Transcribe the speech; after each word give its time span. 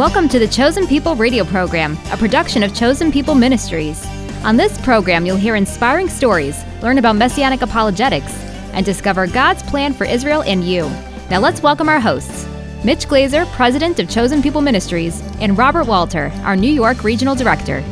Welcome 0.00 0.30
to 0.30 0.38
the 0.38 0.48
Chosen 0.48 0.86
People 0.86 1.14
radio 1.14 1.44
program, 1.44 1.98
a 2.10 2.16
production 2.16 2.62
of 2.62 2.74
Chosen 2.74 3.12
People 3.12 3.34
Ministries. 3.34 4.02
On 4.44 4.56
this 4.56 4.80
program, 4.80 5.26
you'll 5.26 5.36
hear 5.36 5.56
inspiring 5.56 6.08
stories, 6.08 6.58
learn 6.80 6.96
about 6.96 7.16
messianic 7.16 7.60
apologetics, 7.60 8.32
and 8.72 8.86
discover 8.86 9.26
God's 9.26 9.62
plan 9.64 9.92
for 9.92 10.06
Israel 10.06 10.42
and 10.44 10.64
you. 10.64 10.88
Now 11.28 11.40
let's 11.40 11.62
welcome 11.62 11.90
our 11.90 12.00
hosts 12.00 12.48
Mitch 12.82 13.08
Glaser, 13.08 13.44
President 13.52 14.00
of 14.00 14.08
Chosen 14.08 14.40
People 14.40 14.62
Ministries, 14.62 15.20
and 15.38 15.58
Robert 15.58 15.86
Walter, 15.86 16.32
our 16.44 16.56
New 16.56 16.72
York 16.72 17.04
Regional 17.04 17.34
Director. 17.34 17.82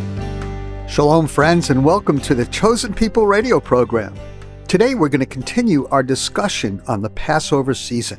Shalom, 0.89 1.27
friends, 1.27 1.69
and 1.69 1.85
welcome 1.85 2.19
to 2.23 2.35
the 2.35 2.47
Chosen 2.47 2.95
People 2.95 3.27
radio 3.27 3.61
program. 3.61 4.15
Today, 4.67 4.95
we're 4.95 5.11
going 5.11 5.21
to 5.21 5.27
continue 5.27 5.87
our 5.89 6.03
discussion 6.03 6.81
on 6.89 7.03
the 7.03 7.11
Passover 7.11 7.75
season, 7.75 8.19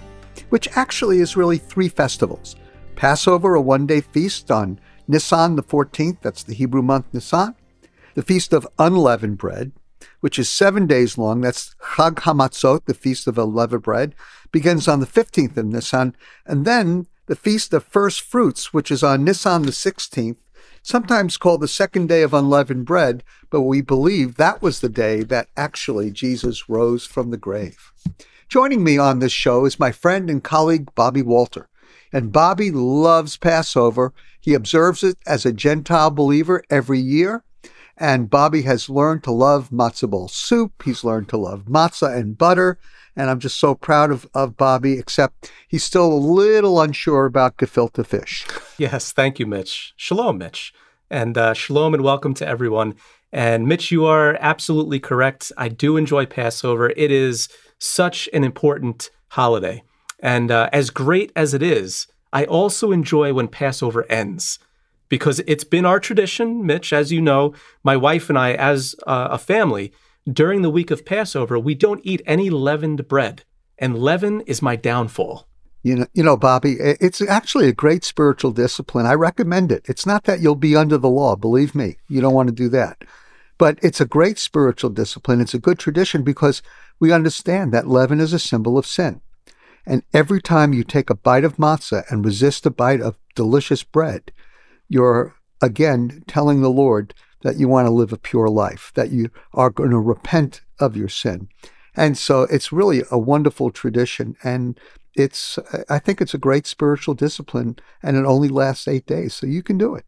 which 0.50 0.68
actually 0.78 1.22
is 1.22 1.36
really 1.36 1.58
three 1.58 1.90
festivals 1.90 2.56
Passover, 3.00 3.56
a 3.56 3.62
one 3.62 3.86
day 3.88 4.02
feast 4.02 4.52
on 4.52 4.78
Nisan 5.08 5.56
the 5.56 5.64
14th, 5.64 6.18
that's 6.20 6.44
the 6.44 6.54
Hebrew 6.54 6.82
month 6.82 7.06
Nisan, 7.14 7.56
the 8.14 8.22
Feast 8.22 8.52
of 8.52 8.68
Unleavened 8.78 9.38
Bread, 9.38 9.72
which 10.20 10.38
is 10.38 10.50
seven 10.50 10.86
days 10.86 11.18
long, 11.18 11.40
that's 11.40 11.78
Chag 11.96 12.16
Hamatzot, 12.16 12.84
the 12.88 12.94
Feast 12.94 13.26
of 13.26 13.38
Unleavened 13.38 13.84
Bread, 13.84 14.16
begins 14.52 14.90
on 14.90 15.00
the 15.00 15.06
15th 15.06 15.56
of 15.56 15.68
Nisan, 15.68 16.14
and 16.46 16.66
then 16.66 17.08
the 17.28 17.38
Feast 17.38 17.74
of 17.74 17.86
First 17.86 18.20
Fruits, 18.20 18.74
which 18.74 18.92
is 18.92 19.02
on 19.02 19.24
Nisan 19.24 19.62
the 19.62 19.72
16th, 19.72 20.36
sometimes 20.84 21.38
called 21.38 21.62
the 21.62 21.70
second 21.70 22.10
day 22.10 22.22
of 22.22 22.34
unleavened 22.34 22.86
bread, 22.86 23.24
but 23.50 23.62
we 23.62 23.80
believe 23.80 24.36
that 24.36 24.62
was 24.62 24.82
the 24.82 24.90
day 24.90 25.24
that 25.24 25.48
actually 25.56 26.12
Jesus 26.12 26.68
rose 26.68 27.06
from 27.06 27.32
the 27.32 27.38
grave. 27.38 27.94
Joining 28.50 28.84
me 28.84 28.98
on 28.98 29.20
this 29.20 29.32
show 29.32 29.64
is 29.64 29.80
my 29.80 29.94
friend 29.94 30.30
and 30.30 30.44
colleague 30.44 30.94
Bobby 30.96 31.22
Walter. 31.22 31.69
And 32.12 32.32
Bobby 32.32 32.72
loves 32.72 33.38
Passover. 33.38 34.14
He 34.40 34.54
observes 34.54 35.04
it 35.04 35.18
as 35.28 35.46
a 35.46 35.54
Gentile 35.54 36.12
believer 36.12 36.64
every 36.70 37.00
year. 37.00 37.44
And 37.98 38.30
Bobby 38.30 38.62
has 38.64 38.90
learned 38.90 39.24
to 39.26 39.32
love 39.32 39.70
matzo 39.70 40.10
ball 40.10 40.30
soup. 40.30 40.84
He's 40.84 41.04
learned 41.04 41.30
to 41.30 41.38
love 41.38 41.66
matzah 41.66 42.18
and 42.18 42.38
butter. 42.38 42.80
And 43.16 43.30
I'm 43.30 43.40
just 43.40 43.60
so 43.60 43.76
proud 43.76 44.12
of, 44.12 44.28
of 44.34 44.56
Bobby, 44.56 44.94
except 44.98 45.52
he's 45.68 45.84
still 45.84 46.12
a 46.12 46.16
little 46.16 46.80
unsure 46.80 47.26
about 47.26 47.58
gefilte 47.58 48.06
fish. 48.06 48.48
Yes, 48.78 49.12
thank 49.12 49.40
you, 49.40 49.46
Mitch. 49.46 49.94
Shalom, 49.98 50.38
Mitch. 50.38 50.74
And 51.10 51.38
uh, 51.38 51.54
shalom 51.54 51.94
and 51.94 52.04
welcome 52.04 52.34
to 52.36 52.48
everyone. 52.48 52.96
And 53.32 53.68
Mitch, 53.68 53.92
you 53.92 54.06
are 54.06 54.38
absolutely 54.40 55.00
correct. 55.00 55.52
I 55.58 55.68
do 55.68 55.98
enjoy 55.98 56.26
Passover. 56.26 56.92
It 56.96 57.12
is 57.12 57.50
such 57.78 58.30
an 58.32 58.44
important 58.44 59.10
holiday. 59.30 59.84
And 60.22 60.52
uh, 60.52 60.70
as 60.74 60.90
great 60.90 61.32
as 61.36 61.54
it 61.54 61.64
is, 61.64 62.08
I 62.32 62.46
also 62.46 62.92
enjoy 62.92 63.34
when 63.34 63.48
Passover 63.48 64.06
ends 64.12 64.60
because 65.10 65.42
it's 65.48 65.64
been 65.64 65.86
our 65.86 66.00
tradition, 66.00 66.66
Mitch, 66.66 66.94
as 66.94 67.12
you 67.12 67.20
know, 67.20 67.54
my 67.84 67.98
wife 67.98 68.30
and 68.30 68.38
I, 68.38 68.54
as 68.54 68.96
uh, 69.08 69.30
a 69.32 69.38
family, 69.38 69.92
during 70.32 70.62
the 70.62 70.70
week 70.70 70.92
of 70.92 71.06
Passover, 71.06 71.58
we 71.58 71.74
don't 71.74 72.02
eat 72.04 72.22
any 72.26 72.50
leavened 72.50 73.08
bread. 73.08 73.44
And 73.80 73.98
leaven 73.98 74.42
is 74.42 74.62
my 74.62 74.76
downfall. 74.76 75.48
You 75.82 75.96
know, 75.96 76.08
you 76.14 76.24
know, 76.24 76.38
Bobby, 76.38 76.74
it's 76.80 77.22
actually 77.22 77.70
a 77.70 77.74
great 77.74 78.04
spiritual 78.04 78.52
discipline. 78.52 79.06
I 79.06 79.14
recommend 79.14 79.72
it. 79.72 79.86
It's 79.88 80.06
not 80.06 80.26
that 80.26 80.42
you'll 80.42 80.56
be 80.56 80.76
under 80.76 80.98
the 80.98 81.10
law, 81.10 81.36
believe 81.36 81.74
me. 81.74 81.98
You 82.10 82.20
don't 82.20 82.34
want 82.34 82.50
to 82.50 82.56
do 82.56 82.68
that. 82.70 83.04
But 83.58 83.80
it's 83.82 84.02
a 84.02 84.06
great 84.06 84.38
spiritual 84.38 84.90
discipline. 84.90 85.40
It's 85.42 85.54
a 85.54 85.60
good 85.60 85.80
tradition 85.80 86.24
because 86.24 86.62
we 87.00 87.14
understand 87.14 87.74
that 87.74 87.88
leaven 87.88 88.20
is 88.20 88.34
a 88.34 88.40
symbol 88.40 88.78
of 88.78 88.86
sin. 88.86 89.22
And 89.90 90.04
every 90.14 90.40
time 90.40 90.72
you 90.72 90.84
take 90.84 91.10
a 91.10 91.16
bite 91.16 91.44
of 91.44 91.58
matzah 91.58 92.04
and 92.12 92.24
resist 92.24 92.64
a 92.68 92.70
bite 92.70 93.02
of 93.02 93.18
delicious 93.34 93.82
bread, 93.82 94.32
you're 94.88 95.36
again 95.64 96.24
telling 96.28 96.62
the 96.62 96.70
Lord 96.70 97.16
that 97.42 97.58
you 97.58 97.68
want 97.68 97.88
to 97.88 97.92
live 97.92 98.14
a 98.14 98.18
pure 98.18 98.50
life, 98.50 98.92
that 98.94 99.10
you 99.10 99.32
are 99.52 99.72
going 99.72 99.90
to 99.90 99.98
repent 99.98 100.62
of 100.80 100.96
your 100.96 101.10
sin. 101.10 101.50
And 101.96 102.16
so 102.20 102.44
it's 102.44 102.72
really 102.72 103.02
a 103.10 103.18
wonderful 103.18 103.72
tradition. 103.72 104.36
And 104.44 104.80
it's, 105.16 105.58
I 105.90 105.98
think 105.98 106.22
it's 106.22 106.36
a 106.36 106.38
great 106.38 106.68
spiritual 106.68 107.16
discipline 107.16 107.78
and 108.04 108.16
it 108.16 108.26
only 108.26 108.48
lasts 108.48 108.88
eight 108.88 109.08
days. 109.08 109.34
So 109.34 109.48
you 109.48 109.64
can 109.64 109.80
do 109.80 109.96
it. 109.96 110.06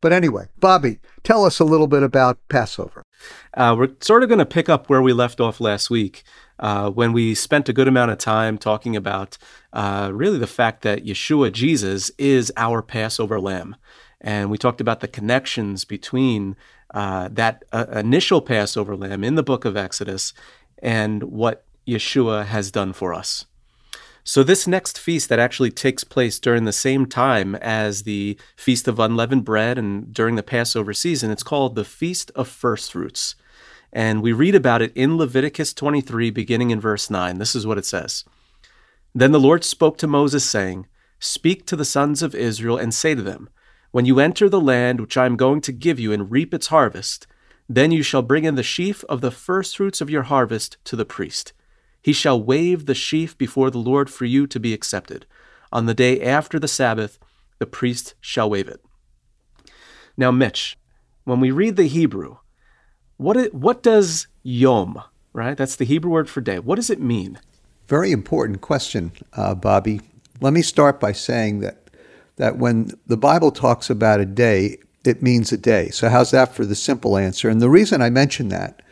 But 0.00 0.14
anyway, 0.14 0.46
Bobby, 0.58 1.00
tell 1.22 1.44
us 1.44 1.60
a 1.60 1.64
little 1.64 1.86
bit 1.86 2.02
about 2.02 2.38
Passover. 2.48 3.02
Uh, 3.54 3.74
we're 3.78 3.90
sort 4.00 4.22
of 4.22 4.28
going 4.28 4.38
to 4.38 4.46
pick 4.46 4.68
up 4.68 4.88
where 4.88 5.02
we 5.02 5.12
left 5.12 5.40
off 5.40 5.60
last 5.60 5.90
week 5.90 6.22
uh, 6.58 6.90
when 6.90 7.12
we 7.12 7.34
spent 7.34 7.68
a 7.68 7.72
good 7.72 7.88
amount 7.88 8.10
of 8.10 8.18
time 8.18 8.58
talking 8.58 8.96
about 8.96 9.38
uh, 9.72 10.10
really 10.12 10.38
the 10.38 10.46
fact 10.46 10.82
that 10.82 11.04
Yeshua, 11.04 11.52
Jesus, 11.52 12.10
is 12.18 12.52
our 12.56 12.82
Passover 12.82 13.40
lamb. 13.40 13.76
And 14.20 14.50
we 14.50 14.58
talked 14.58 14.80
about 14.80 15.00
the 15.00 15.08
connections 15.08 15.84
between 15.84 16.56
uh, 16.92 17.28
that 17.32 17.64
uh, 17.72 17.86
initial 17.92 18.40
Passover 18.40 18.96
lamb 18.96 19.22
in 19.22 19.34
the 19.34 19.42
book 19.42 19.64
of 19.64 19.76
Exodus 19.76 20.32
and 20.82 21.22
what 21.24 21.64
Yeshua 21.86 22.46
has 22.46 22.70
done 22.70 22.92
for 22.92 23.14
us. 23.14 23.46
So, 24.28 24.42
this 24.42 24.66
next 24.66 24.98
feast 24.98 25.30
that 25.30 25.38
actually 25.38 25.70
takes 25.70 26.04
place 26.04 26.38
during 26.38 26.66
the 26.66 26.70
same 26.70 27.06
time 27.06 27.54
as 27.54 28.02
the 28.02 28.38
Feast 28.56 28.86
of 28.86 28.98
Unleavened 28.98 29.46
Bread 29.46 29.78
and 29.78 30.12
during 30.12 30.34
the 30.34 30.42
Passover 30.42 30.92
season, 30.92 31.30
it's 31.30 31.42
called 31.42 31.74
the 31.74 31.82
Feast 31.82 32.30
of 32.34 32.46
First 32.46 32.92
Fruits. 32.92 33.36
And 33.90 34.20
we 34.20 34.34
read 34.34 34.54
about 34.54 34.82
it 34.82 34.92
in 34.94 35.16
Leviticus 35.16 35.72
23, 35.72 36.28
beginning 36.28 36.68
in 36.68 36.78
verse 36.78 37.08
9. 37.08 37.38
This 37.38 37.54
is 37.54 37.66
what 37.66 37.78
it 37.78 37.86
says 37.86 38.26
Then 39.14 39.32
the 39.32 39.40
Lord 39.40 39.64
spoke 39.64 39.96
to 39.96 40.06
Moses, 40.06 40.44
saying, 40.44 40.86
Speak 41.18 41.64
to 41.64 41.74
the 41.74 41.86
sons 41.86 42.22
of 42.22 42.34
Israel 42.34 42.76
and 42.76 42.92
say 42.92 43.14
to 43.14 43.22
them, 43.22 43.48
When 43.92 44.04
you 44.04 44.20
enter 44.20 44.50
the 44.50 44.60
land 44.60 45.00
which 45.00 45.16
I 45.16 45.24
am 45.24 45.38
going 45.38 45.62
to 45.62 45.72
give 45.72 45.98
you 45.98 46.12
and 46.12 46.30
reap 46.30 46.52
its 46.52 46.66
harvest, 46.66 47.26
then 47.66 47.92
you 47.92 48.02
shall 48.02 48.20
bring 48.20 48.44
in 48.44 48.56
the 48.56 48.62
sheaf 48.62 49.04
of 49.04 49.22
the 49.22 49.30
firstfruits 49.30 50.02
of 50.02 50.10
your 50.10 50.24
harvest 50.24 50.76
to 50.84 50.96
the 50.96 51.06
priest. 51.06 51.54
He 52.02 52.12
shall 52.12 52.40
wave 52.40 52.86
the 52.86 52.94
sheaf 52.94 53.36
before 53.36 53.70
the 53.70 53.78
Lord 53.78 54.10
for 54.10 54.24
you 54.24 54.46
to 54.46 54.60
be 54.60 54.72
accepted. 54.72 55.26
On 55.72 55.86
the 55.86 55.94
day 55.94 56.20
after 56.20 56.58
the 56.58 56.68
Sabbath, 56.68 57.18
the 57.58 57.66
priest 57.66 58.14
shall 58.20 58.48
wave 58.48 58.68
it. 58.68 58.82
Now, 60.16 60.30
Mitch, 60.30 60.78
when 61.24 61.40
we 61.40 61.50
read 61.50 61.76
the 61.76 61.86
Hebrew, 61.88 62.38
what, 63.16 63.36
it, 63.36 63.54
what 63.54 63.82
does 63.82 64.26
yom, 64.42 65.02
right? 65.32 65.56
That's 65.56 65.76
the 65.76 65.84
Hebrew 65.84 66.10
word 66.10 66.30
for 66.30 66.40
day. 66.40 66.58
What 66.58 66.76
does 66.76 66.90
it 66.90 67.00
mean? 67.00 67.38
Very 67.86 68.12
important 68.12 68.60
question, 68.60 69.12
uh, 69.32 69.54
Bobby. 69.54 70.00
Let 70.40 70.52
me 70.52 70.62
start 70.62 71.00
by 71.00 71.12
saying 71.12 71.60
that, 71.60 71.90
that 72.36 72.58
when 72.58 72.92
the 73.06 73.16
Bible 73.16 73.50
talks 73.50 73.90
about 73.90 74.20
a 74.20 74.26
day, 74.26 74.78
it 75.04 75.22
means 75.22 75.52
a 75.52 75.56
day. 75.56 75.88
So, 75.90 76.08
how's 76.08 76.30
that 76.32 76.54
for 76.54 76.64
the 76.64 76.74
simple 76.74 77.16
answer? 77.16 77.48
And 77.48 77.60
the 77.60 77.70
reason 77.70 78.02
I 78.02 78.10
mention 78.10 78.48
that 78.48 78.82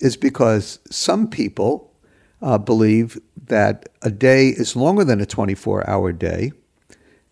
is 0.00 0.16
because 0.16 0.80
some 0.90 1.28
people 1.28 1.91
uh, 2.42 2.58
believe 2.58 3.18
that 3.46 3.88
a 4.02 4.10
day 4.10 4.48
is 4.48 4.76
longer 4.76 5.04
than 5.04 5.20
a 5.20 5.26
24 5.26 5.88
hour 5.88 6.12
day. 6.12 6.52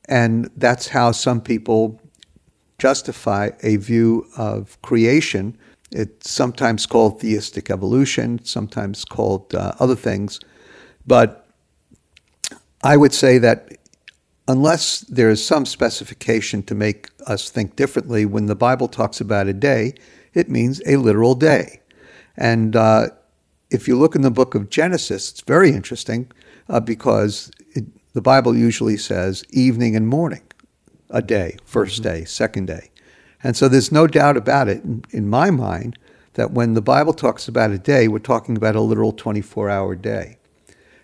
And 0.07 0.51
that's 0.57 0.89
how 0.89 1.13
some 1.13 1.41
people 1.41 2.01
justify 2.79 3.51
a 3.63 3.77
view 3.77 4.27
of 4.37 4.81
creation 4.83 5.57
it's 5.93 6.31
sometimes 6.31 6.87
called 6.87 7.21
theistic 7.21 7.71
evolution, 7.71 8.45
sometimes 8.45 9.05
called 9.05 9.55
uh, 9.55 9.73
other 9.81 9.97
things. 9.97 10.39
But 11.07 11.47
I 12.83 12.97
would 12.97 13.13
say 13.13 13.39
that 13.39 13.77
unless 14.47 15.01
there 15.01 15.31
is 15.31 15.45
some 15.45 15.67
specification 15.67 16.63
to 16.65 16.75
make 16.75 17.09
us 17.27 17.51
think 17.51 17.77
differently, 17.77 18.25
when 18.25 18.47
the 18.47 18.55
Bible 18.55 18.89
talks 18.89 19.21
about 19.21 19.49
a 19.49 19.53
day, 19.53 19.95
it 20.33 20.49
means 20.49 20.81
a 20.87 20.97
literal 20.97 21.35
day. 21.35 21.81
And 22.37 22.77
uh, 22.77 23.09
if 23.71 23.87
you 23.87 23.97
look 23.97 24.15
in 24.15 24.23
the 24.23 24.31
book 24.31 24.55
of 24.55 24.69
Genesis, 24.69 25.31
it's 25.31 25.41
very 25.43 25.71
interesting 25.71 26.31
uh, 26.69 26.81
because 26.81 27.51
it, 27.71 27.85
the 28.13 28.21
Bible 28.21 28.57
usually 28.57 28.97
says 28.97 29.45
evening 29.51 29.97
and 29.97 30.09
morning, 30.09 30.43
a 31.09 31.23
day, 31.23 31.57
1st 31.67 31.85
mm-hmm. 31.85 32.03
day, 32.03 32.25
second 32.25 32.67
day. 32.67 32.91
And 33.43 33.57
so 33.57 33.69
there's 33.69 33.93
no 33.93 34.07
doubt 34.07 34.37
about 34.37 34.69
it 34.69 34.85
in, 34.85 35.05
in, 35.11 35.29
my 35.29 35.51
mind 35.51 35.99
that 36.35 36.51
when 36.51 36.75
the 36.75 36.83
Bible 36.83 37.15
talks 37.15 37.49
about 37.49 37.71
a 37.71 37.79
day, 37.79 38.07
we're 38.07 38.19
talking 38.19 38.57
about 38.57 38.77
a 38.77 38.81
literal 38.81 39.13
24 39.13 39.71
hour 39.71 39.95
day. 39.95 40.37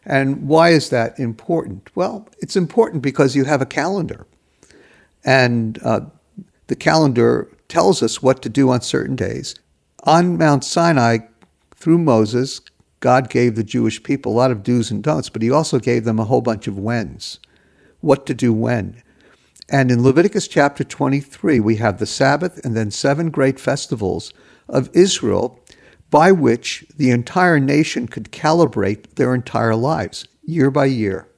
And 0.04 0.46
why 0.46 0.70
is 0.70 0.90
that 0.90 1.18
important? 1.18 1.90
Well, 1.96 2.28
it's 2.38 2.56
important 2.56 3.02
because 3.02 3.34
you 3.34 3.44
have 3.44 3.62
a 3.62 3.66
calendar. 3.66 4.26
And 5.24 5.80
uh, 5.82 6.02
the 6.68 6.76
calendar 6.76 7.50
tells 7.68 8.02
us 8.02 8.22
what 8.22 8.42
to 8.42 8.48
do 8.48 8.70
on 8.70 8.82
certain 8.82 9.16
days. 9.16 9.56
On 10.04 10.38
Mount 10.38 10.62
Sinai, 10.62 11.18
through 11.76 11.98
Moses, 11.98 12.60
God 13.00 13.28
gave 13.30 13.54
the 13.54 13.64
Jewish 13.64 14.02
people 14.02 14.32
a 14.32 14.34
lot 14.36 14.50
of 14.50 14.62
do's 14.62 14.90
and 14.90 15.02
don'ts, 15.02 15.28
but 15.28 15.42
he 15.42 15.50
also 15.50 15.78
gave 15.78 16.04
them 16.04 16.18
a 16.18 16.24
whole 16.24 16.40
bunch 16.40 16.66
of 16.66 16.78
whens. 16.78 17.38
What 18.00 18.26
to 18.26 18.34
do 18.34 18.52
when. 18.52 19.02
And 19.68 19.90
in 19.90 20.02
Leviticus 20.02 20.48
chapter 20.48 20.84
23, 20.84 21.60
we 21.60 21.76
have 21.76 21.98
the 21.98 22.06
Sabbath 22.06 22.64
and 22.64 22.76
then 22.76 22.90
seven 22.90 23.30
great 23.30 23.58
festivals 23.58 24.32
of 24.68 24.90
Israel 24.92 25.60
by 26.10 26.32
which 26.32 26.84
the 26.96 27.10
entire 27.10 27.58
nation 27.58 28.06
could 28.06 28.30
calibrate 28.30 29.14
their 29.16 29.34
entire 29.34 29.74
lives 29.74 30.26
year 30.42 30.70
by 30.70 30.86
year. 30.86 31.28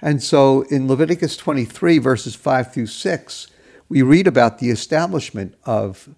And 0.00 0.22
so 0.22 0.62
in 0.62 0.86
Leviticus 0.86 1.36
23, 1.36 1.98
verses 1.98 2.34
5 2.34 2.72
through 2.72 2.86
6, 2.86 3.46
we 3.88 4.02
read 4.02 4.26
about 4.26 4.58
the 4.58 4.70
establishment 4.70 5.54
of 5.64 6.08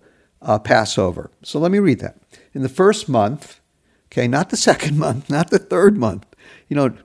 uh, 0.43 0.59
Passover. 0.59 1.31
So 1.43 1.59
let 1.59 1.73
me 1.73 1.79
read 1.79 2.01
that. 2.01 2.17
In 2.57 2.63
the 2.63 2.71
first 2.71 3.07
month, 3.07 3.61
okay, 4.07 4.27
not 4.27 4.49
the 4.49 4.57
second 4.71 4.99
month, 4.99 5.29
not 5.29 5.51
the 5.51 5.59
third 5.59 5.99
month, 5.99 6.25
you 6.69 6.75
know, 6.75 6.97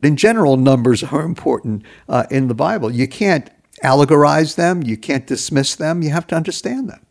in 0.00 0.16
general, 0.16 0.56
numbers 0.56 1.02
are 1.02 1.22
important 1.22 1.82
uh, 2.08 2.24
in 2.30 2.46
the 2.46 2.54
Bible. 2.54 2.88
You 2.90 3.08
can't 3.08 3.50
allegorize 3.82 4.54
them, 4.54 4.84
you 4.84 4.96
can't 4.96 5.26
dismiss 5.26 5.74
them, 5.74 6.02
you 6.02 6.10
have 6.10 6.28
to 6.28 6.36
understand 6.36 6.88
them. 6.88 7.04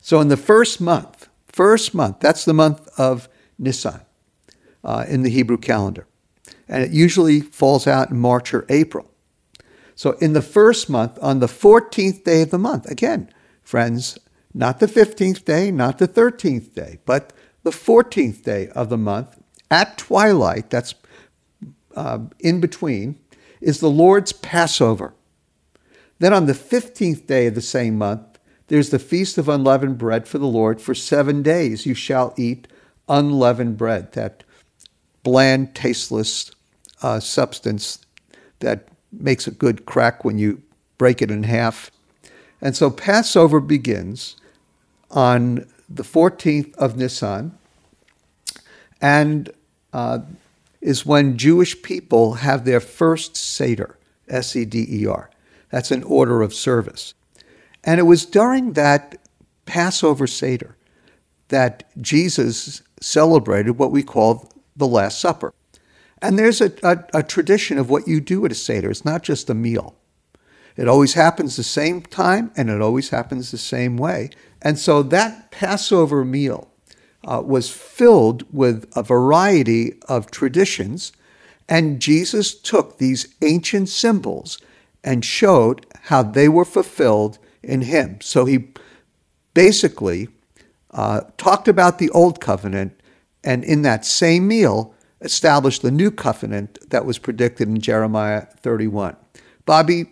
So 0.00 0.20
in 0.20 0.28
the 0.28 0.38
first 0.38 0.80
month, 0.80 1.28
first 1.48 1.94
month, 1.94 2.18
that's 2.20 2.46
the 2.46 2.54
month 2.54 2.88
of 2.98 3.28
Nisan 3.58 4.00
uh, 4.82 5.04
in 5.06 5.22
the 5.22 5.30
Hebrew 5.30 5.58
calendar. 5.58 6.06
And 6.66 6.82
it 6.82 6.92
usually 6.92 7.40
falls 7.40 7.86
out 7.86 8.10
in 8.10 8.16
March 8.16 8.54
or 8.54 8.64
April. 8.70 9.10
So 9.94 10.12
in 10.12 10.32
the 10.32 10.40
first 10.40 10.88
month, 10.88 11.18
on 11.20 11.40
the 11.40 11.46
14th 11.46 12.24
day 12.24 12.40
of 12.40 12.50
the 12.50 12.58
month, 12.58 12.90
again, 12.90 13.30
friends, 13.62 14.18
not 14.54 14.80
the 14.80 14.86
15th 14.86 15.44
day, 15.44 15.70
not 15.70 15.98
the 15.98 16.08
13th 16.08 16.74
day, 16.74 16.98
but 17.04 17.32
the 17.62 17.70
14th 17.70 18.42
day 18.42 18.68
of 18.68 18.88
the 18.88 18.98
month 18.98 19.38
at 19.70 19.96
twilight, 19.96 20.68
that's 20.68 20.94
uh, 21.96 22.18
in 22.40 22.60
between, 22.60 23.18
is 23.60 23.80
the 23.80 23.90
Lord's 23.90 24.32
Passover. 24.32 25.14
Then 26.18 26.34
on 26.34 26.46
the 26.46 26.52
15th 26.52 27.26
day 27.26 27.46
of 27.46 27.54
the 27.54 27.62
same 27.62 27.96
month, 27.96 28.38
there's 28.68 28.90
the 28.90 28.98
Feast 28.98 29.38
of 29.38 29.48
Unleavened 29.48 29.98
Bread 29.98 30.28
for 30.28 30.38
the 30.38 30.46
Lord. 30.46 30.80
For 30.80 30.94
seven 30.94 31.42
days 31.42 31.86
you 31.86 31.94
shall 31.94 32.34
eat 32.36 32.68
unleavened 33.08 33.76
bread, 33.76 34.12
that 34.12 34.44
bland, 35.22 35.74
tasteless 35.74 36.50
uh, 37.02 37.20
substance 37.20 38.04
that 38.60 38.88
makes 39.10 39.46
a 39.46 39.50
good 39.50 39.84
crack 39.84 40.24
when 40.24 40.38
you 40.38 40.62
break 40.98 41.20
it 41.20 41.30
in 41.30 41.42
half. 41.42 41.90
And 42.60 42.76
so 42.76 42.90
Passover 42.90 43.60
begins 43.60 44.36
on 45.12 45.66
the 45.88 46.02
14th 46.02 46.74
of 46.76 46.96
Nisan 46.96 47.56
and 49.00 49.50
uh, 49.92 50.20
is 50.80 51.04
when 51.04 51.36
Jewish 51.36 51.82
people 51.82 52.34
have 52.34 52.64
their 52.64 52.80
first 52.80 53.36
Seder, 53.36 53.98
S 54.28 54.56
E 54.56 54.64
D 54.64 54.86
E 54.88 55.06
R. 55.06 55.30
That's 55.70 55.90
an 55.90 56.02
order 56.02 56.42
of 56.42 56.54
service. 56.54 57.14
And 57.84 57.98
it 57.98 58.04
was 58.04 58.24
during 58.24 58.74
that 58.74 59.18
Passover 59.66 60.26
Seder 60.26 60.76
that 61.48 61.90
Jesus 62.00 62.82
celebrated 63.00 63.72
what 63.72 63.90
we 63.90 64.02
call 64.02 64.50
the 64.76 64.86
Last 64.86 65.20
Supper. 65.20 65.52
And 66.20 66.38
there's 66.38 66.60
a, 66.60 66.72
a, 66.82 67.04
a, 67.14 67.22
tradition 67.22 67.78
of 67.78 67.90
what 67.90 68.06
you 68.06 68.20
do 68.20 68.44
at 68.46 68.52
a 68.52 68.54
Seder. 68.54 68.90
It's 68.90 69.04
not 69.04 69.22
just 69.22 69.50
a 69.50 69.54
meal. 69.54 69.96
It 70.76 70.88
always 70.88 71.14
happens 71.14 71.56
the 71.56 71.64
same 71.64 72.00
time 72.02 72.52
and 72.56 72.70
it 72.70 72.80
always 72.80 73.10
happens 73.10 73.50
the 73.50 73.58
same 73.58 73.96
way. 73.96 74.30
And 74.62 74.78
so 74.78 75.02
that 75.02 75.50
Passover 75.50 76.24
meal 76.24 76.70
uh, 77.24 77.42
was 77.44 77.70
filled 77.70 78.44
with 78.52 78.90
a 78.96 79.02
variety 79.02 79.94
of 80.08 80.30
traditions. 80.30 81.12
And 81.68 82.00
Jesus 82.00 82.54
took 82.54 82.98
these 82.98 83.34
ancient 83.42 83.88
symbols 83.88 84.58
and 85.04 85.24
showed 85.24 85.86
how 86.04 86.22
they 86.22 86.48
were 86.48 86.64
fulfilled 86.64 87.38
in 87.62 87.82
him. 87.82 88.20
So 88.20 88.44
he 88.44 88.68
basically 89.54 90.28
uh, 90.92 91.22
talked 91.36 91.68
about 91.68 91.98
the 91.98 92.10
old 92.10 92.40
covenant 92.40 93.00
and 93.44 93.64
in 93.64 93.82
that 93.82 94.04
same 94.04 94.46
meal 94.46 94.94
established 95.20 95.82
the 95.82 95.90
new 95.90 96.10
covenant 96.10 96.78
that 96.90 97.04
was 97.04 97.18
predicted 97.18 97.68
in 97.68 97.80
Jeremiah 97.80 98.46
31. 98.60 99.16
Bobby, 99.64 100.06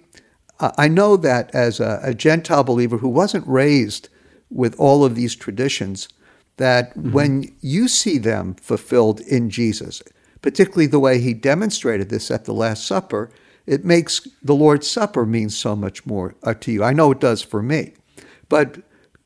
I 0.58 0.88
know 0.88 1.16
that 1.16 1.54
as 1.54 1.80
a, 1.80 2.00
a 2.02 2.14
Gentile 2.14 2.64
believer 2.64 2.98
who 2.98 3.08
wasn't 3.08 3.46
raised 3.46 4.08
with 4.50 4.78
all 4.78 5.04
of 5.04 5.14
these 5.14 5.34
traditions, 5.34 6.08
that 6.56 6.90
mm-hmm. 6.90 7.12
when 7.12 7.56
you 7.60 7.88
see 7.88 8.18
them 8.18 8.54
fulfilled 8.54 9.20
in 9.20 9.50
Jesus, 9.50 10.02
particularly 10.42 10.86
the 10.86 11.00
way 11.00 11.20
he 11.20 11.34
demonstrated 11.34 12.08
this 12.08 12.30
at 12.30 12.44
the 12.44 12.54
Last 12.54 12.86
Supper, 12.86 13.30
it 13.66 13.84
makes 13.84 14.26
the 14.42 14.54
Lord's 14.54 14.90
Supper 14.90 15.24
mean 15.24 15.50
so 15.50 15.76
much 15.76 16.04
more 16.04 16.34
uh, 16.42 16.54
to 16.54 16.72
you. 16.72 16.82
I 16.82 16.92
know 16.92 17.12
it 17.12 17.20
does 17.20 17.42
for 17.42 17.62
me. 17.62 17.94
But 18.48 18.82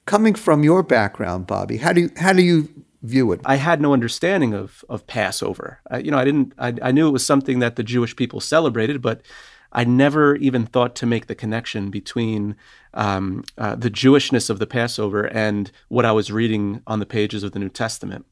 coming 0.07 0.35
from 0.35 0.63
your 0.63 0.83
background, 0.83 1.47
Bobby, 1.47 1.79
how 1.79 1.93
do 1.93 2.03
you, 2.03 2.11
how 2.17 2.33
do 2.33 2.43
you 2.43 2.69
view 3.03 3.33
it? 3.33 3.41
I 3.45 3.57
had 3.57 3.81
no 3.81 3.93
understanding 3.93 4.55
of 4.55 4.85
of 4.89 5.07
Passover. 5.07 5.81
I, 5.91 5.99
you 5.99 6.11
know, 6.11 6.19
I 6.19 6.25
didn't. 6.25 6.53
I, 6.59 6.75
I 6.83 6.93
knew 6.93 7.09
it 7.09 7.13
was 7.13 7.25
something 7.25 7.59
that 7.61 7.77
the 7.77 7.83
Jewish 7.83 8.17
people 8.17 8.41
celebrated, 8.41 9.01
but 9.01 9.23
I 9.73 9.85
never 9.85 10.37
even 10.37 10.67
thought 10.67 10.95
to 10.97 11.07
make 11.07 11.27
the 11.27 11.35
connection 11.35 11.91
between 11.91 12.57
um, 12.95 13.45
uh, 13.59 13.75
the 13.75 13.91
Jewishness 13.91 14.49
of 14.49 14.59
the 14.59 14.67
Passover 14.67 15.25
and 15.25 15.71
what 15.89 16.05
I 16.05 16.13
was 16.13 16.33
reading 16.33 16.81
on 16.87 17.01
the 17.01 17.07
pages 17.07 17.43
of 17.43 17.53
the 17.53 17.59
New 17.59 17.69
Testament. 17.69 18.25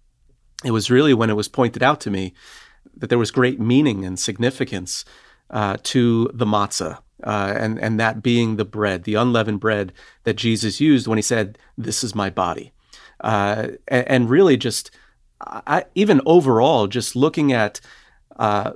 It 0.64 0.70
was 0.70 0.90
really 0.90 1.12
when 1.12 1.30
it 1.30 1.36
was 1.36 1.48
pointed 1.48 1.82
out 1.82 2.00
to 2.02 2.10
me 2.10 2.32
that 2.96 3.08
there 3.08 3.18
was 3.18 3.30
great 3.30 3.60
meaning 3.60 4.04
and 4.04 4.18
significance 4.18 5.04
uh, 5.50 5.76
to 5.82 6.30
the 6.32 6.46
matzah, 6.46 6.98
uh, 7.24 7.54
and 7.56 7.78
and 7.78 8.00
that 8.00 8.22
being 8.22 8.56
the 8.56 8.64
bread, 8.64 9.04
the 9.04 9.14
unleavened 9.14 9.60
bread 9.60 9.92
that 10.24 10.34
Jesus 10.34 10.80
used 10.80 11.06
when 11.06 11.18
he 11.18 11.22
said, 11.22 11.58
"This 11.76 12.02
is 12.02 12.14
my 12.14 12.30
body," 12.30 12.72
uh, 13.20 13.68
and, 13.88 14.08
and, 14.08 14.30
really 14.30 14.56
just 14.56 14.90
I, 15.40 15.84
even 15.94 16.20
overall, 16.24 16.86
just 16.86 17.16
looking 17.16 17.52
at 17.52 17.80
uh, 18.36 18.72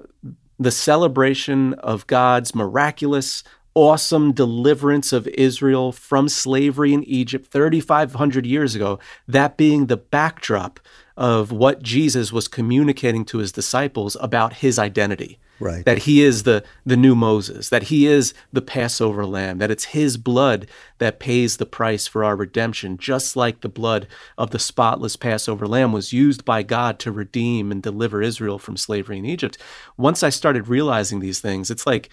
the 0.58 0.70
celebration 0.70 1.74
of 1.74 2.06
God's 2.06 2.54
miraculous, 2.54 3.42
awesome 3.76 4.32
deliverance 4.32 5.12
of 5.12 5.28
Israel 5.28 5.92
from 5.92 6.30
slavery 6.30 6.94
in 6.94 7.04
Egypt 7.04 7.52
3,500 7.52 8.46
years 8.46 8.74
ago, 8.74 8.98
that 9.28 9.58
being 9.58 9.86
the 9.86 9.98
backdrop 9.98 10.80
of 11.14 11.52
what 11.52 11.82
Jesus 11.82 12.32
was 12.32 12.48
communicating 12.48 13.24
to 13.26 13.38
his 13.38 13.52
disciples 13.52 14.16
about 14.18 14.54
his 14.54 14.78
identity. 14.78 15.38
Right. 15.60 15.84
That 15.84 15.98
he 16.00 16.22
is 16.22 16.42
the, 16.42 16.64
the 16.84 16.96
new 16.96 17.14
Moses, 17.14 17.68
that 17.68 17.84
he 17.84 18.06
is 18.06 18.34
the 18.52 18.62
Passover 18.62 19.24
lamb, 19.24 19.58
that 19.58 19.70
it's 19.70 19.84
his 19.84 20.16
blood 20.16 20.66
that 20.98 21.20
pays 21.20 21.56
the 21.56 21.64
price 21.66 22.06
for 22.06 22.24
our 22.24 22.36
redemption, 22.36 22.98
just 22.98 23.36
like 23.36 23.60
the 23.60 23.68
blood 23.68 24.06
of 24.36 24.50
the 24.50 24.58
spotless 24.58 25.16
Passover 25.16 25.66
lamb 25.66 25.92
was 25.92 26.12
used 26.12 26.44
by 26.44 26.62
God 26.62 26.98
to 27.00 27.12
redeem 27.12 27.70
and 27.70 27.82
deliver 27.82 28.22
Israel 28.22 28.58
from 28.58 28.76
slavery 28.76 29.18
in 29.18 29.24
Egypt. 29.26 29.56
Once 29.96 30.22
I 30.22 30.28
started 30.30 30.68
realizing 30.68 31.20
these 31.20 31.40
things, 31.40 31.70
it's 31.70 31.86
like, 31.86 32.10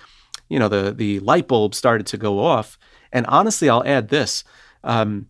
you 0.53 0.59
know, 0.59 0.69
the, 0.69 0.91
the 0.91 1.19
light 1.21 1.47
bulb 1.47 1.73
started 1.73 2.05
to 2.05 2.15
go 2.15 2.39
off. 2.39 2.77
And 3.11 3.25
honestly, 3.25 3.71
I'll 3.71 3.83
add 3.87 4.09
this. 4.09 4.43
Um, 4.83 5.27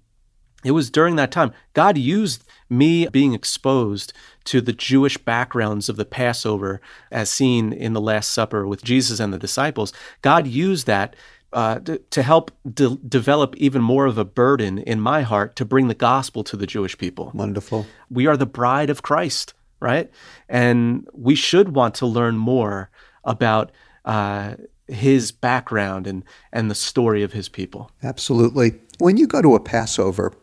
it 0.66 0.72
was 0.72 0.90
during 0.90 1.16
that 1.16 1.32
time 1.32 1.54
God 1.74 1.98
used 1.98 2.44
me 2.70 3.08
being 3.08 3.34
exposed 3.34 4.12
to 4.46 4.60
the 4.60 4.74
Jewish 4.74 5.18
backgrounds 5.18 5.88
of 5.88 5.96
the 5.96 6.04
Passover, 6.04 6.82
as 7.10 7.30
seen 7.30 7.72
in 7.72 7.94
the 7.94 8.02
Last 8.02 8.32
Supper 8.32 8.68
with 8.68 8.84
Jesus 8.84 9.22
and 9.22 9.34
the 9.34 9.40
disciples, 9.40 9.94
God 10.22 10.46
used 10.46 10.88
that 10.88 11.16
uh, 11.54 11.80
to, 11.80 12.00
to, 12.00 12.22
help 12.22 12.52
de- 12.70 12.98
develop 12.98 13.56
even 13.56 13.82
more 13.82 14.06
of 14.06 14.18
a 14.18 14.26
burden 14.26 14.78
in 14.80 15.00
my 15.00 15.22
heart 15.22 15.56
to 15.56 15.64
bring 15.64 15.88
the 15.88 15.94
gospel 15.94 16.44
to 16.44 16.58
the 16.58 16.68
Jewish 16.68 16.98
people. 16.98 17.32
Wonderful. 17.34 17.86
We 18.10 18.28
are 18.28 18.36
the 18.36 18.46
bride 18.46 18.90
of 18.90 19.04
Christ, 19.04 19.54
right? 19.80 20.12
And 20.50 21.08
we 21.14 21.36
should 21.36 21.74
want 21.74 21.96
to 21.96 22.06
learn 22.06 22.38
more 22.38 22.90
about 23.24 23.72
uh, 24.04 24.56
his 24.88 25.32
background 25.32 26.08
and, 26.08 26.24
and 26.52 26.70
the 26.70 26.76
story 26.76 27.24
of 27.24 27.34
his 27.34 27.50
people. 27.50 27.92
Absolutely. 28.02 28.74
When 29.00 29.18
you 29.18 29.28
go 29.28 29.42
to 29.42 29.56
a 29.56 29.60
Passover, 29.60 30.34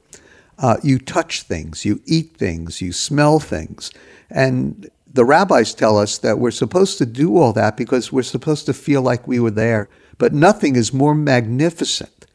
uh, 0.58 0.76
you 0.82 0.98
touch 0.98 1.42
things, 1.42 1.84
you 1.84 2.00
eat 2.06 2.36
things, 2.36 2.80
you 2.80 2.92
smell 2.92 3.38
things. 3.38 3.90
And 4.30 4.90
the 5.12 5.24
rabbis 5.24 5.74
tell 5.74 5.98
us 5.98 6.18
that 6.18 6.38
we're 6.38 6.50
supposed 6.50 6.98
to 6.98 7.06
do 7.06 7.36
all 7.36 7.52
that 7.54 7.76
because 7.76 8.12
we're 8.12 8.22
supposed 8.22 8.66
to 8.66 8.72
feel 8.72 9.02
like 9.02 9.26
we 9.26 9.40
were 9.40 9.50
there. 9.50 9.88
But 10.18 10.32
nothing 10.32 10.76
is 10.76 10.92
more 10.92 11.14
magnificent 11.14 12.26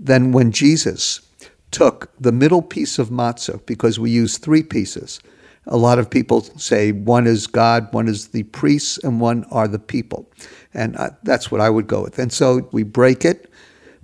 than 0.00 0.32
when 0.32 0.52
Jesus 0.52 1.20
took 1.70 2.10
the 2.18 2.32
middle 2.32 2.62
piece 2.62 2.98
of 2.98 3.10
matzah, 3.10 3.64
because 3.66 3.98
we 3.98 4.10
use 4.10 4.38
three 4.38 4.62
pieces. 4.62 5.20
A 5.66 5.76
lot 5.76 5.98
of 5.98 6.08
people 6.08 6.42
say 6.42 6.92
one 6.92 7.26
is 7.26 7.46
God, 7.46 7.92
one 7.92 8.08
is 8.08 8.28
the 8.28 8.44
priests, 8.44 8.98
and 8.98 9.20
one 9.20 9.44
are 9.50 9.66
the 9.66 9.78
people. 9.78 10.30
And 10.74 10.96
uh, 10.96 11.10
that's 11.22 11.50
what 11.50 11.60
I 11.60 11.70
would 11.70 11.86
go 11.86 12.02
with. 12.02 12.18
And 12.18 12.32
so 12.32 12.68
we 12.72 12.82
break 12.84 13.24
it, 13.24 13.50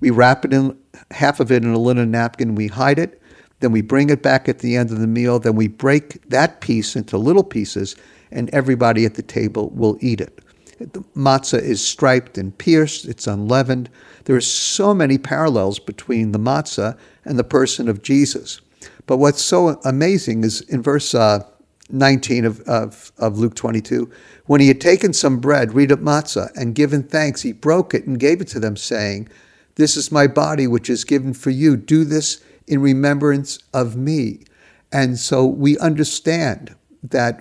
we 0.01 0.11
wrap 0.11 0.45
it 0.45 0.53
in 0.53 0.77
half 1.11 1.41
of 1.41 1.53
it 1.53 1.65
in 1.65 1.73
a 1.73 1.79
linen 1.79 2.11
napkin, 2.11 2.55
we 2.55 2.67
hide 2.67 2.99
it, 2.99 3.21
then 3.61 3.73
we 3.73 3.81
bring 3.81 4.11
it 4.11 4.23
back 4.23 4.49
at 4.49 4.59
the 4.59 4.77
end 4.77 4.91
of 4.91 4.99
the 4.99 5.07
meal, 5.07 5.39
then 5.39 5.55
we 5.55 5.69
break 5.69 6.29
that 6.29 6.61
piece 6.61 6.97
into 6.97 7.17
little 7.17 7.45
pieces, 7.45 7.95
and 8.31 8.51
everybody 8.51 9.05
at 9.05 9.15
the 9.15 9.23
table 9.23 9.71
will 9.71 9.97
eat 10.01 10.21
it. 10.21 10.41
The 10.79 11.05
matzah 11.15 11.63
is 11.63 11.87
striped 11.87 12.39
and 12.39 12.57
pierced, 12.57 13.05
it's 13.05 13.29
unleavened. 13.29 13.89
There 14.25 14.35
are 14.35 14.41
so 14.41 14.93
many 14.93 15.17
parallels 15.17 15.79
between 15.79 16.33
the 16.33 16.41
matzah 16.41 16.99
and 17.25 17.39
the 17.39 17.45
person 17.45 17.89
of 17.89 18.03
Jesus. 18.03 18.61
But 19.07 19.19
what's 19.19 19.43
so 19.43 19.81
amazing 19.85 20.43
is 20.43 20.63
in 20.63 20.83
verse 20.83 21.15
uh, 21.15 21.45
19 21.93 22.45
of, 22.45 22.61
of, 22.63 23.13
of 23.19 23.39
Luke 23.39 23.55
22. 23.55 24.11
When 24.47 24.61
he 24.61 24.69
had 24.69 24.81
taken 24.81 25.13
some 25.13 25.39
bread, 25.39 25.75
read 25.75 25.93
up 25.93 26.01
matzah, 26.01 26.51
and 26.57 26.75
given 26.75 27.03
thanks, 27.03 27.43
he 27.43 27.53
broke 27.53 27.95
it 27.95 28.07
and 28.07 28.19
gave 28.19 28.41
it 28.41 28.49
to 28.49 28.61
them, 28.61 28.77
saying, 28.77 29.29
This 29.77 29.97
is 29.97 30.11
my 30.11 30.27
body, 30.27 30.67
which 30.67 30.91
is 30.91 31.05
given 31.05 31.35
for 31.35 31.51
you. 31.51 31.77
Do 31.77 32.05
this 32.05 32.43
in 32.67 32.81
remembrance 32.81 33.59
of 33.73 33.97
me. 33.97 34.45
And 34.93 35.19
so 35.19 35.47
we 35.47 35.79
understand 35.79 36.75
that 37.03 37.41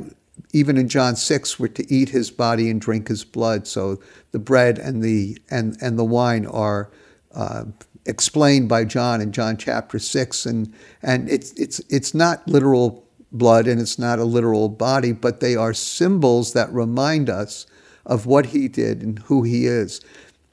even 0.53 0.77
in 0.77 0.87
John 0.87 1.15
6, 1.15 1.59
we're 1.59 1.67
to 1.69 1.93
eat 1.93 2.09
his 2.09 2.31
body 2.31 2.69
and 2.69 2.79
drink 2.79 3.07
his 3.07 3.23
blood. 3.23 3.67
So 3.67 4.01
the 4.31 4.39
bread 4.39 4.77
and 4.77 5.03
the, 5.03 5.37
and, 5.49 5.77
and 5.81 5.97
the 5.97 6.05
wine 6.05 6.45
are 6.45 6.89
uh, 7.33 7.65
explained 8.05 8.67
by 8.67 8.85
John 8.85 9.21
in 9.21 9.31
John 9.31 9.57
chapter 9.57 9.99
6. 9.99 10.45
And, 10.45 10.73
and 11.01 11.29
it's, 11.29 11.51
it's, 11.53 11.79
it's 11.89 12.13
not 12.13 12.45
literal 12.47 13.05
blood 13.31 13.67
and 13.67 13.79
it's 13.79 13.97
not 13.97 14.19
a 14.19 14.23
literal 14.23 14.69
body, 14.69 15.11
but 15.11 15.39
they 15.39 15.55
are 15.55 15.73
symbols 15.73 16.53
that 16.53 16.71
remind 16.73 17.29
us 17.29 17.65
of 18.05 18.25
what 18.25 18.47
he 18.47 18.67
did 18.67 19.01
and 19.01 19.19
who 19.19 19.43
he 19.43 19.65
is. 19.65 20.01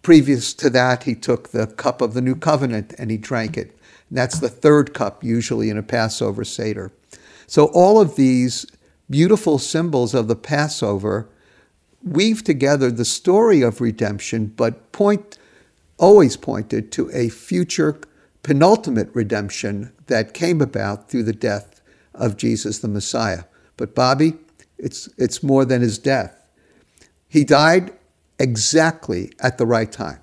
Previous 0.03 0.55
to 0.55 0.71
that, 0.71 1.05
he 1.05 1.15
took 1.15 1.49
the 1.49 1.67
cup 1.67 2.01
of 2.01 2.15
the 2.15 2.21
new 2.21 2.37
covenant 2.37 2.95
and 2.99 3.11
he 3.11 3.17
drank 3.17 3.57
it. 3.57 3.77
And 4.09 4.19
that's 4.19 4.39
the 4.39 4.49
third 4.49 4.95
cup, 4.95 5.25
usually 5.25 5.71
in 5.71 5.77
a 5.79 5.83
Passover 5.83 6.45
Seder. 6.45 6.93
So 7.47 7.67
all 7.67 8.01
of 8.01 8.17
these 8.17 8.67
beautiful 9.11 9.59
symbols 9.59 10.15
of 10.15 10.29
the 10.29 10.37
Passover 10.37 11.29
weave 12.03 12.45
together 12.45 12.91
the 12.91 13.05
story 13.05 13.61
of 13.63 13.81
redemption, 13.81 14.47
but 14.47 14.93
point 14.93 15.39
always 15.99 16.37
pointed 16.37 16.93
to 16.93 17.11
a 17.13 17.29
future 17.29 17.99
penultimate 18.43 19.11
redemption 19.15 19.93
that 20.07 20.33
came 20.33 20.61
about 20.61 21.11
through 21.11 21.25
the 21.25 21.33
death 21.33 21.78
of 22.19 22.37
Jesus 22.37 22.79
the 22.81 22.89
Messiah. 22.89 23.45
But 23.77 23.95
Bobby, 23.95 24.35
it's 24.77 25.09
it's 25.17 25.43
more 25.43 25.65
than 25.65 25.81
his 25.81 25.99
death. 25.99 26.47
He 27.29 27.45
died 27.45 27.93
exactly 28.39 29.33
at 29.41 29.59
the 29.59 29.67
right 29.67 29.91
time. 29.91 30.21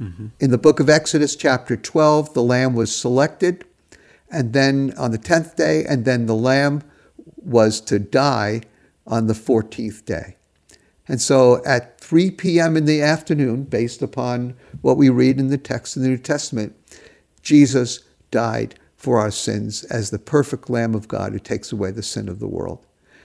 Mm-hmm. 0.00 0.26
In 0.40 0.50
the 0.50 0.58
book 0.58 0.80
of 0.80 0.88
Exodus, 0.88 1.34
chapter 1.34 1.76
12, 1.76 2.34
the 2.34 2.42
lamb 2.42 2.74
was 2.74 2.94
selected, 2.94 3.64
and 4.30 4.52
then 4.52 4.94
on 4.96 5.10
the 5.10 5.18
10th 5.18 5.56
day, 5.56 5.84
and 5.84 6.04
then 6.04 6.26
the 6.26 6.36
lamb 6.36 6.82
was 7.36 7.80
to 7.80 7.98
die 7.98 8.62
on 9.06 9.26
the 9.26 9.34
14th 9.34 10.04
day. 10.04 10.36
And 11.08 11.20
so 11.20 11.64
at 11.64 12.00
3 12.00 12.30
p.m. 12.32 12.76
in 12.76 12.84
the 12.84 13.00
afternoon, 13.02 13.64
based 13.64 14.02
upon 14.02 14.54
what 14.82 14.98
we 14.98 15.08
read 15.08 15.40
in 15.40 15.48
the 15.48 15.58
text 15.58 15.96
in 15.96 16.02
the 16.02 16.10
New 16.10 16.18
Testament, 16.18 16.76
Jesus 17.42 18.00
died 18.30 18.78
for 18.98 19.18
our 19.18 19.30
sins 19.30 19.84
as 19.84 20.10
the 20.10 20.18
perfect 20.18 20.68
Lamb 20.68 20.94
of 20.94 21.08
God 21.08 21.32
who 21.32 21.38
takes 21.38 21.72
away 21.72 21.92
the 21.92 22.02
sin 22.02 22.28
of 22.28 22.40
the 22.40 22.48
world. 22.48 22.84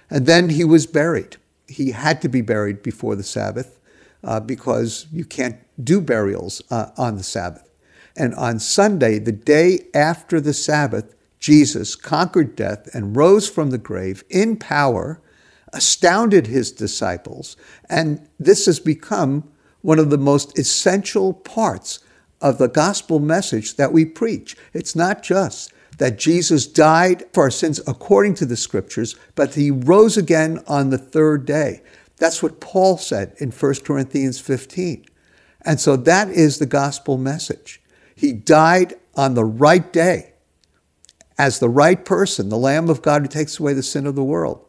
And 0.10 0.27
then 0.27 0.50
he 0.50 0.63
was 0.63 0.86
buried. 0.86 1.38
He 1.68 1.92
had 1.92 2.22
to 2.22 2.30
be 2.30 2.42
buried 2.42 2.84
before 2.84 3.15
the 3.15 3.24
Sabbath 3.24 3.80
uh, 4.24 4.39
because 4.39 5.08
you 5.12 5.25
can't 5.25 5.58
do 5.84 6.00
burials 6.00 6.62
uh, 6.70 6.92
on 6.96 7.18
the 7.18 7.24
Sabbath. 7.24 7.70
And 8.15 8.36
on 8.36 8.60
Sunday, 8.60 9.18
the 9.18 9.32
day 9.32 9.88
after 9.96 10.39
the 10.39 10.53
Sabbath, 10.53 11.15
Jesus 11.39 11.96
conquered 11.96 12.56
death 12.56 12.88
and 12.94 13.18
rose 13.18 13.50
from 13.50 13.72
the 13.72 13.80
grave 13.80 14.24
in 14.30 14.56
power, 14.56 15.20
astounded 15.74 16.46
his 16.48 16.72
disciples, 16.72 17.58
and 17.89 18.30
this 18.39 18.68
has 18.68 18.80
become 18.80 19.50
one 19.82 20.00
of 20.00 20.12
the 20.12 20.18
most 20.18 20.58
essential 20.58 21.34
parts 21.34 22.00
of 22.44 22.60
the 22.60 22.68
gospel 22.68 23.20
message 23.20 23.78
that 23.78 23.92
we 23.92 24.06
preach. 24.06 24.56
It's 24.74 24.96
not 24.96 25.24
just 25.24 25.74
that 25.98 26.20
Jesus 26.20 26.68
died 26.68 27.24
for 27.34 27.44
our 27.44 27.52
sins 27.52 27.80
according 27.88 28.36
to 28.36 28.46
the 28.46 28.58
scriptures, 28.58 29.16
but 29.36 29.56
he 29.56 29.72
rose 29.72 30.18
again 30.18 30.60
on 30.68 30.90
the 30.90 30.98
third 30.98 31.46
day. 31.46 31.82
That's 32.18 32.44
what 32.44 32.60
Paul 32.60 32.98
said 32.98 33.34
in 33.40 33.52
1 33.52 33.76
Corinthians 33.86 34.40
15. 34.40 35.06
And 35.62 35.80
so 35.80 35.96
that 35.96 36.30
is 36.30 36.60
the 36.60 36.66
gospel 36.66 37.18
message. 37.18 37.82
He 38.16 38.34
died 38.34 38.96
on 39.16 39.34
the 39.34 39.46
right 39.46 39.92
day 39.94 40.34
as 41.38 41.60
the 41.60 41.70
right 41.70 42.04
person, 42.04 42.50
the 42.50 42.58
Lamb 42.58 42.90
of 42.90 43.02
God 43.02 43.22
who 43.22 43.28
takes 43.28 43.60
away 43.60 43.74
the 43.74 43.84
sin 43.84 44.06
of 44.06 44.16
the 44.16 44.24
world. 44.24 44.66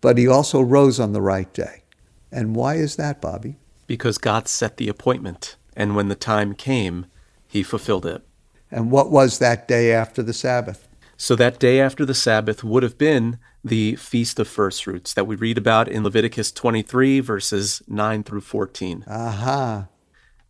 But 0.00 0.18
he 0.18 0.26
also 0.26 0.60
rose 0.60 0.98
on 1.00 1.12
the 1.12 1.22
right 1.22 1.52
day. 1.52 1.82
And 2.30 2.54
why 2.54 2.74
is 2.74 2.96
that, 2.96 3.20
Bobby? 3.20 3.56
Because 3.86 4.18
God 4.18 4.48
set 4.48 4.76
the 4.76 4.88
appointment, 4.88 5.56
and 5.78 5.94
when 5.94 6.08
the 6.08 6.16
time 6.16 6.54
came, 6.54 7.06
he 7.46 7.62
fulfilled 7.62 8.04
it. 8.04 8.22
And 8.68 8.90
what 8.90 9.10
was 9.12 9.38
that 9.38 9.68
day 9.68 9.92
after 9.92 10.24
the 10.24 10.34
Sabbath? 10.34 10.88
So 11.16 11.36
that 11.36 11.60
day 11.60 11.80
after 11.80 12.04
the 12.04 12.14
Sabbath 12.14 12.64
would 12.64 12.82
have 12.82 12.98
been 12.98 13.38
the 13.64 13.94
Feast 13.94 14.40
of 14.40 14.48
First 14.48 14.84
Fruits 14.84 15.14
that 15.14 15.26
we 15.26 15.36
read 15.36 15.56
about 15.56 15.88
in 15.88 16.02
Leviticus 16.02 16.50
23, 16.50 17.20
verses 17.20 17.80
9 17.86 18.24
through 18.24 18.40
14. 18.40 19.04
Aha. 19.08 19.88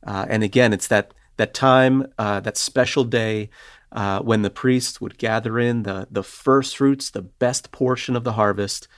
Uh, 0.06 0.26
and 0.30 0.42
again, 0.42 0.73
it's 0.73 0.88
that, 0.88 1.12
that 1.37 1.52
time, 1.52 2.11
uh, 2.18 2.40
that 2.40 2.56
special 2.56 3.04
day 3.04 3.50
uh, 3.92 4.20
when 4.20 4.40
the 4.40 4.50
priests 4.50 4.99
would 4.99 5.18
gather 5.18 5.58
in 5.58 5.82
the, 5.82 6.08
the 6.11 6.23
first 6.23 6.78
fruits, 6.78 7.11
the 7.11 7.23
best 7.23 7.70
portion 7.70 8.16
of 8.16 8.25
the 8.25 8.32
harvest, 8.32 8.88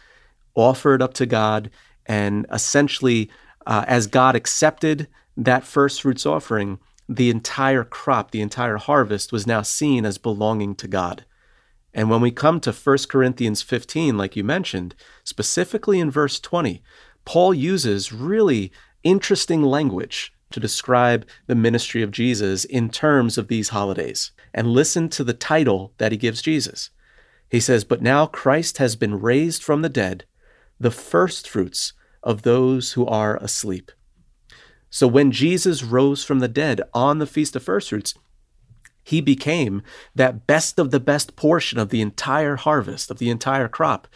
offer 0.54 0.94
it 0.94 1.02
up 1.02 1.14
to 1.14 1.26
God, 1.26 1.70
and 2.06 2.46
essentially, 2.52 3.30
uh, 3.66 3.84
as 3.88 4.06
God 4.06 4.37
accepted 4.37 5.08
that 5.37 5.64
first 5.64 6.02
fruits 6.02 6.26
offering, 6.26 6.78
the 7.08 7.30
entire 7.30 7.84
crop, 7.84 8.30
the 8.30 8.40
entire 8.40 8.76
harvest 8.76 9.32
was 9.32 9.46
now 9.46 9.62
seen 9.62 10.04
as 10.04 10.18
belonging 10.18 10.75
to 10.76 10.88
God. 10.88 11.25
And 11.92 12.08
when 12.08 12.20
we 12.20 12.30
come 12.30 12.60
to 12.60 12.72
1 12.72 12.99
Corinthians 13.08 13.62
15, 13.62 14.16
like 14.16 14.37
you 14.37 14.44
mentioned, 14.44 14.94
specifically 15.25 15.99
in 15.99 16.10
verse 16.10 16.38
20, 16.38 16.82
Paul 17.25 17.52
uses 17.52 18.12
really 18.12 18.70
interesting 19.02 19.62
language 19.62 20.32
to 20.50 20.60
describe 20.60 21.26
the 21.46 21.54
ministry 21.54 22.02
of 22.02 22.10
Jesus 22.10 22.64
in 22.64 22.90
terms 22.90 23.38
of 23.38 23.49
these 23.49 23.70
holidays. 23.70 24.32
And 24.52 24.68
listen 24.68 25.08
to 25.10 25.25
the 25.25 25.34
title 25.34 25.92
that 25.99 26.12
he 26.12 26.18
gives 26.18 26.42
Jesus. 26.42 26.90
He 27.49 27.60
says, 27.60 27.84
But 27.84 28.02
now 28.02 28.26
Christ 28.26 28.78
has 28.78 28.96
been 28.96 29.20
raised 29.20 29.62
from 29.62 29.82
the 29.82 29.88
dead, 29.88 30.25
the 30.78 30.90
firstfruits 30.90 31.92
of 32.22 32.42
those 32.42 32.92
who 32.92 33.06
are 33.06 33.37
asleep. 33.37 33.90
So 34.90 35.06
when 35.06 35.30
Jesus 35.30 35.82
rose 35.82 36.25
from 36.25 36.40
the 36.40 36.49
dead 36.49 36.82
on 36.92 37.18
the 37.18 37.26
Feast 37.26 37.54
of 37.56 37.62
Firstfruits, 37.62 38.14
he 39.02 39.20
became 39.20 39.82
that 40.14 40.47
best 40.47 40.78
of 40.78 40.90
the 40.90 41.00
best 41.00 41.37
portion 41.37 41.78
of 41.78 41.88
the 41.88 42.00
entire 42.00 42.56
harvest, 42.56 43.11
of 43.11 43.18
the 43.18 43.30
entire 43.30 43.68
crop. 43.68 44.06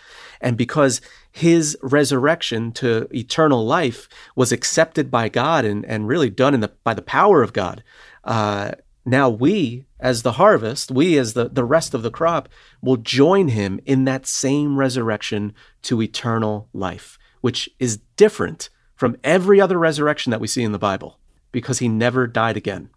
And 0.41 0.57
because 0.57 1.01
his 1.33 1.77
resurrection 1.83 2.71
to 2.73 3.09
eternal 3.13 3.65
life 3.65 4.09
was 4.37 4.53
accepted 4.53 5.11
by 5.11 5.29
God 5.29 5.65
and, 5.65 5.85
and 5.87 6.07
really 6.07 6.31
done 6.31 6.55
in 6.55 6.61
the, 6.61 6.73
by 6.85 6.95
the 6.95 7.03
power 7.03 7.43
of 7.43 7.53
God, 7.53 7.83
uh, 8.25 8.73
now 9.07 9.29
we, 9.29 9.85
as 10.01 10.23
the 10.23 10.33
harvest, 10.33 10.91
we, 10.91 11.19
as 11.19 11.35
the, 11.35 11.49
the 11.49 11.65
rest 11.65 11.95
of 11.95 12.03
the 12.03 12.11
crop, 12.11 12.49
will 12.81 12.97
join 12.97 13.49
him 13.49 13.81
in 13.85 14.05
that 14.05 14.27
same 14.27 14.79
resurrection 14.79 15.55
to 15.83 16.03
eternal 16.03 16.69
life, 16.73 17.19
which 17.41 17.69
is 17.79 17.99
different 18.17 18.71
from 18.95 19.17
every 19.25 19.61
other 19.61 19.79
resurrection 19.79 20.31
that 20.31 20.41
we 20.41 20.47
see 20.47 20.63
in 20.63 20.73
the 20.73 20.79
Bible 20.79 21.19
because 21.53 21.79
he 21.79 21.89
never 21.89 22.27
died 22.27 22.57
again. 22.57 22.91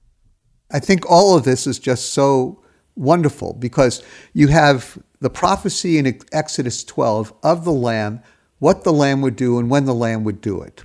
I 0.71 0.79
think 0.79 1.09
all 1.09 1.37
of 1.37 1.43
this 1.43 1.65
is 1.65 1.79
just 1.79 2.13
so 2.13 2.61
wonderful 2.95 3.53
because 3.53 4.03
you 4.33 4.47
have 4.47 4.97
the 5.19 5.29
prophecy 5.29 5.97
in 5.97 6.19
Exodus 6.31 6.83
12 6.83 7.33
of 7.43 7.63
the 7.63 7.71
Lamb, 7.71 8.21
what 8.59 8.83
the 8.83 8.93
Lamb 8.93 9.21
would 9.21 9.35
do 9.35 9.59
and 9.59 9.69
when 9.69 9.85
the 9.85 9.93
Lamb 9.93 10.23
would 10.23 10.41
do 10.41 10.61
it. 10.61 10.83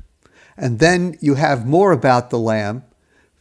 And 0.57 0.79
then 0.79 1.17
you 1.21 1.35
have 1.35 1.67
more 1.67 1.93
about 1.93 2.31
the 2.31 2.39
Lamb 2.39 2.85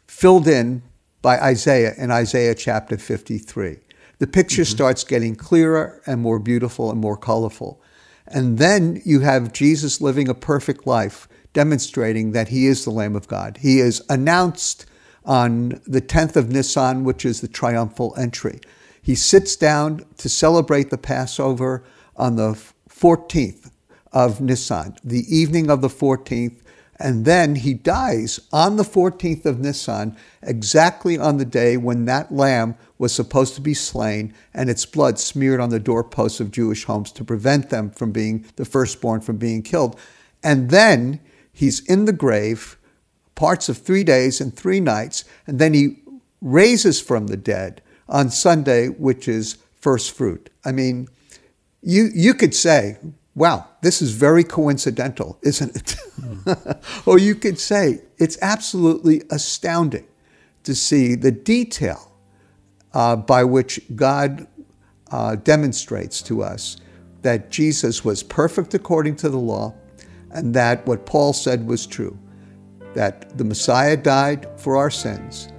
filled 0.07 0.47
in 0.47 0.81
by 1.21 1.39
Isaiah 1.39 1.93
in 1.97 2.11
Isaiah 2.11 2.55
chapter 2.55 2.97
53. 2.97 3.77
The 4.19 4.27
picture 4.27 4.63
mm-hmm. 4.63 4.75
starts 4.75 5.03
getting 5.03 5.35
clearer 5.35 6.01
and 6.05 6.21
more 6.21 6.39
beautiful 6.39 6.91
and 6.91 6.99
more 6.99 7.17
colorful. 7.17 7.81
And 8.27 8.57
then 8.57 9.01
you 9.03 9.21
have 9.21 9.53
Jesus 9.53 9.99
living 9.99 10.29
a 10.29 10.33
perfect 10.33 10.87
life, 10.87 11.27
demonstrating 11.53 12.31
that 12.31 12.49
he 12.49 12.65
is 12.65 12.83
the 12.83 12.91
Lamb 12.91 13.15
of 13.15 13.27
God. 13.27 13.57
He 13.61 13.79
is 13.79 14.01
announced 14.09 14.85
on 15.25 15.81
the 15.85 16.01
10th 16.01 16.35
of 16.35 16.49
Nisan, 16.49 17.03
which 17.03 17.25
is 17.25 17.41
the 17.41 17.47
triumphal 17.47 18.13
entry. 18.17 18.59
He 19.01 19.15
sits 19.15 19.55
down 19.55 20.05
to 20.17 20.29
celebrate 20.29 20.89
the 20.89 20.97
Passover 20.97 21.83
on 22.15 22.35
the 22.35 22.59
14th 22.89 23.71
of 24.11 24.41
Nisan, 24.41 24.95
the 25.03 25.25
evening 25.35 25.69
of 25.69 25.81
the 25.81 25.87
14th, 25.87 26.57
and 26.99 27.25
then 27.25 27.55
he 27.55 27.73
dies 27.73 28.39
on 28.53 28.75
the 28.75 28.83
14th 28.83 29.45
of 29.45 29.59
Nisan, 29.59 30.15
exactly 30.43 31.17
on 31.17 31.37
the 31.37 31.45
day 31.45 31.75
when 31.75 32.05
that 32.05 32.31
lamb 32.31 32.75
was 32.99 33.11
supposed 33.11 33.55
to 33.55 33.61
be 33.61 33.73
slain 33.73 34.33
and 34.53 34.69
its 34.69 34.85
blood 34.85 35.17
smeared 35.17 35.59
on 35.59 35.71
the 35.71 35.79
doorposts 35.79 36.39
of 36.39 36.51
Jewish 36.51 36.83
homes 36.83 37.11
to 37.13 37.23
prevent 37.23 37.71
them 37.71 37.89
from 37.89 38.11
being 38.11 38.45
the 38.55 38.65
firstborn 38.65 39.21
from 39.21 39.37
being 39.37 39.63
killed. 39.63 39.99
And 40.43 40.69
then 40.69 41.19
he's 41.51 41.79
in 41.85 42.05
the 42.05 42.13
grave 42.13 42.77
parts 43.35 43.69
of 43.69 43.77
three 43.77 44.03
days 44.03 44.39
and 44.39 44.55
three 44.55 44.79
nights, 44.79 45.23
and 45.47 45.59
then 45.59 45.73
he 45.73 45.97
raises 46.41 47.01
from 47.01 47.27
the 47.27 47.37
dead 47.37 47.81
on 48.07 48.29
Sunday, 48.29 48.87
which 48.87 49.27
is 49.27 49.57
first 49.79 50.11
fruit. 50.11 50.49
I 50.63 50.71
mean, 50.71 51.07
you 51.81 52.09
you 52.13 52.33
could 52.33 52.53
say, 52.53 52.97
"Wow, 53.35 53.67
this 53.81 54.01
is 54.01 54.11
very 54.11 54.43
coincidental, 54.43 55.39
isn't 55.41 55.75
it?" 55.75 55.95
Mm. 56.19 56.81
or 57.07 57.17
you 57.17 57.35
could 57.35 57.59
say, 57.59 58.01
"It's 58.17 58.37
absolutely 58.41 59.23
astounding 59.29 60.07
to 60.63 60.75
see 60.75 61.15
the 61.15 61.31
detail 61.31 62.11
uh, 62.93 63.15
by 63.15 63.43
which 63.43 63.81
God 63.95 64.47
uh, 65.11 65.35
demonstrates 65.35 66.21
to 66.23 66.43
us 66.43 66.77
that 67.21 67.49
Jesus 67.49 68.03
was 68.03 68.23
perfect 68.23 68.73
according 68.73 69.15
to 69.17 69.29
the 69.29 69.37
law, 69.37 69.73
and 70.33 70.53
that 70.53 70.85
what 70.87 71.05
Paul 71.05 71.33
said 71.33 71.67
was 71.67 71.85
true, 71.85 72.17
that 72.93 73.37
the 73.37 73.43
Messiah 73.43 73.97
died 73.97 74.47
for 74.57 74.77
our 74.77 74.89
sins." 74.89 75.49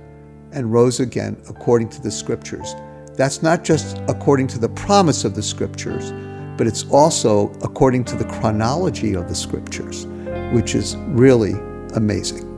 And 0.53 0.73
rose 0.73 1.01
again 1.01 1.37
according 1.49 1.89
to 1.91 2.03
the 2.03 2.11
scriptures. 2.11 2.75
That's 3.17 3.43
not 3.43 3.65
just 3.65 4.01
according 4.09 4.49
to 4.49 4.59
the 4.59 4.69
promise 4.69 5.25
of 5.25 5.35
the 5.35 5.43
scriptures, 5.43 6.13
but 6.57 6.67
it's 6.67 6.85
also 6.91 7.51
according 7.63 8.05
to 8.05 8.17
the 8.17 8.25
chronology 8.25 9.15
of 9.15 9.29
the 9.29 9.35
scriptures, 9.35 10.07
which 10.53 10.75
is 10.75 10.97
really 11.09 11.55
amazing. 11.95 12.49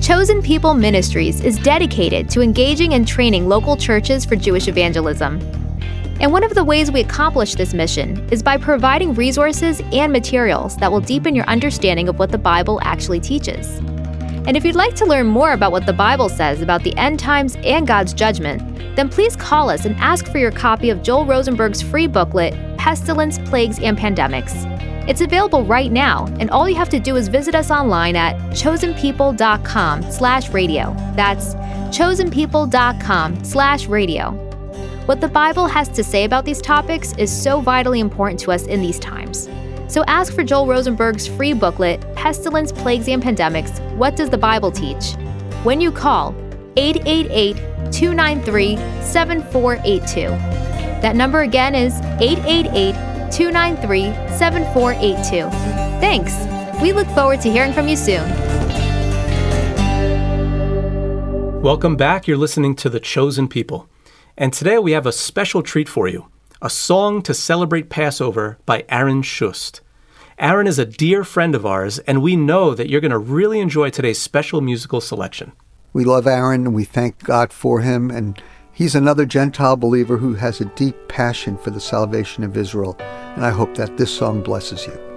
Chosen 0.00 0.42
People 0.42 0.74
Ministries 0.74 1.40
is 1.40 1.56
dedicated 1.58 2.28
to 2.30 2.42
engaging 2.42 2.94
and 2.94 3.06
training 3.06 3.48
local 3.48 3.76
churches 3.76 4.24
for 4.24 4.34
Jewish 4.34 4.66
evangelism. 4.66 5.38
And 6.20 6.32
one 6.32 6.44
of 6.44 6.54
the 6.54 6.62
ways 6.62 6.92
we 6.92 7.00
accomplish 7.00 7.54
this 7.54 7.72
mission 7.72 8.28
is 8.30 8.42
by 8.42 8.58
providing 8.58 9.14
resources 9.14 9.80
and 9.92 10.12
materials 10.12 10.76
that 10.76 10.92
will 10.92 11.00
deepen 11.00 11.34
your 11.34 11.46
understanding 11.46 12.08
of 12.08 12.18
what 12.18 12.30
the 12.30 12.38
Bible 12.38 12.78
actually 12.82 13.20
teaches. 13.20 13.78
And 14.46 14.54
if 14.56 14.64
you'd 14.64 14.74
like 14.74 14.94
to 14.96 15.06
learn 15.06 15.26
more 15.26 15.52
about 15.52 15.72
what 15.72 15.86
the 15.86 15.92
Bible 15.92 16.28
says 16.28 16.60
about 16.60 16.82
the 16.82 16.96
end 16.96 17.18
times 17.18 17.56
and 17.64 17.86
God's 17.86 18.12
judgment, 18.12 18.60
then 18.96 19.08
please 19.08 19.34
call 19.34 19.70
us 19.70 19.86
and 19.86 19.96
ask 19.96 20.26
for 20.26 20.38
your 20.38 20.50
copy 20.50 20.90
of 20.90 21.02
Joel 21.02 21.24
Rosenberg's 21.24 21.80
free 21.80 22.06
booklet, 22.06 22.54
Pestilence, 22.76 23.38
Plagues, 23.48 23.78
and 23.78 23.96
Pandemics. 23.96 24.66
It's 25.08 25.22
available 25.22 25.64
right 25.64 25.90
now, 25.90 26.26
and 26.38 26.50
all 26.50 26.68
you 26.68 26.76
have 26.76 26.90
to 26.90 27.00
do 27.00 27.16
is 27.16 27.28
visit 27.28 27.54
us 27.54 27.70
online 27.70 28.14
at 28.14 28.36
chosenpeople.com 28.50 30.10
slash 30.10 30.50
radio. 30.50 30.94
That's 31.16 31.54
chosenpeople.com 31.96 33.44
slash 33.44 33.86
radio. 33.86 34.49
What 35.06 35.20
the 35.20 35.28
Bible 35.28 35.66
has 35.66 35.88
to 35.88 36.04
say 36.04 36.24
about 36.24 36.44
these 36.44 36.60
topics 36.60 37.14
is 37.18 37.30
so 37.30 37.60
vitally 37.60 38.00
important 38.00 38.38
to 38.40 38.52
us 38.52 38.66
in 38.66 38.80
these 38.80 38.98
times. 38.98 39.48
So 39.88 40.04
ask 40.06 40.32
for 40.32 40.44
Joel 40.44 40.66
Rosenberg's 40.66 41.26
free 41.26 41.52
booklet, 41.52 42.00
Pestilence, 42.14 42.70
Plagues, 42.70 43.08
and 43.08 43.22
Pandemics 43.22 43.80
What 43.96 44.14
Does 44.14 44.30
the 44.30 44.38
Bible 44.38 44.70
Teach? 44.70 45.14
when 45.62 45.78
you 45.80 45.92
call 45.92 46.34
888 46.76 47.56
293 47.92 48.76
7482. 49.02 50.20
That 51.02 51.16
number 51.16 51.40
again 51.40 51.74
is 51.74 51.94
888 52.20 52.92
293 53.30 54.04
7482. 54.36 55.50
Thanks. 56.00 56.32
We 56.80 56.92
look 56.92 57.08
forward 57.08 57.40
to 57.42 57.50
hearing 57.50 57.72
from 57.72 57.88
you 57.88 57.96
soon. 57.96 58.26
Welcome 61.62 61.96
back. 61.96 62.26
You're 62.26 62.38
listening 62.38 62.74
to 62.76 62.88
The 62.88 63.00
Chosen 63.00 63.48
People. 63.48 63.86
And 64.40 64.54
today 64.54 64.78
we 64.78 64.92
have 64.92 65.04
a 65.04 65.12
special 65.12 65.62
treat 65.62 65.86
for 65.86 66.08
you 66.08 66.26
a 66.62 66.70
song 66.70 67.20
to 67.22 67.34
celebrate 67.34 67.90
Passover 67.90 68.56
by 68.64 68.86
Aaron 68.88 69.20
Shust. 69.20 69.80
Aaron 70.38 70.66
is 70.66 70.78
a 70.78 70.86
dear 70.86 71.24
friend 71.24 71.54
of 71.54 71.66
ours, 71.66 71.98
and 72.00 72.22
we 72.22 72.36
know 72.36 72.72
that 72.74 72.88
you're 72.88 73.02
going 73.02 73.10
to 73.10 73.18
really 73.18 73.60
enjoy 73.60 73.90
today's 73.90 74.18
special 74.18 74.62
musical 74.62 75.02
selection. 75.02 75.52
We 75.92 76.04
love 76.04 76.26
Aaron 76.26 76.64
and 76.66 76.74
we 76.74 76.84
thank 76.84 77.22
God 77.22 77.52
for 77.52 77.80
him, 77.80 78.10
and 78.10 78.42
he's 78.72 78.94
another 78.94 79.26
Gentile 79.26 79.76
believer 79.76 80.16
who 80.16 80.32
has 80.32 80.58
a 80.58 80.64
deep 80.64 80.96
passion 81.08 81.58
for 81.58 81.68
the 81.68 81.78
salvation 81.78 82.42
of 82.42 82.56
Israel, 82.56 82.96
and 82.98 83.44
I 83.44 83.50
hope 83.50 83.74
that 83.74 83.98
this 83.98 84.16
song 84.16 84.42
blesses 84.42 84.86
you. 84.86 85.09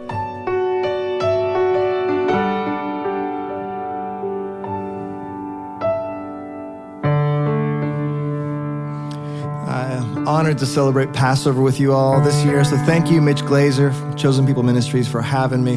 Honored 10.26 10.58
to 10.60 10.66
celebrate 10.66 11.12
Passover 11.12 11.62
with 11.62 11.82
you 11.82 11.92
all 11.92 12.22
this 12.22 12.46
year. 12.46 12.64
So 12.64 12.78
thank 12.86 13.12
you, 13.12 13.20
Mitch 13.20 13.44
Glaser, 13.46 13.94
Chosen 14.16 14.48
People 14.48 14.64
Ministries, 14.64 15.06
for 15.06 15.22
having 15.22 15.66
me. 15.66 15.74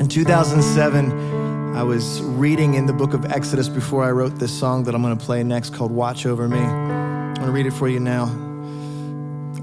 In 0.00 0.08
2007, 0.08 1.74
I 1.76 1.82
was 1.82 2.22
reading 2.22 2.74
in 2.74 2.86
the 2.86 2.94
book 2.94 3.12
of 3.12 3.26
Exodus 3.26 3.68
before 3.68 4.04
I 4.04 4.10
wrote 4.10 4.38
this 4.38 4.58
song 4.58 4.84
that 4.84 4.94
I'm 4.94 5.02
going 5.02 5.16
to 5.16 5.22
play 5.22 5.42
next 5.42 5.74
called 5.74 5.92
Watch 5.92 6.24
Over 6.24 6.48
Me. 6.48 6.58
I'm 6.58 7.34
going 7.34 7.46
to 7.46 7.52
read 7.52 7.66
it 7.66 7.72
for 7.72 7.90
you 7.90 8.00
now. 8.00 8.24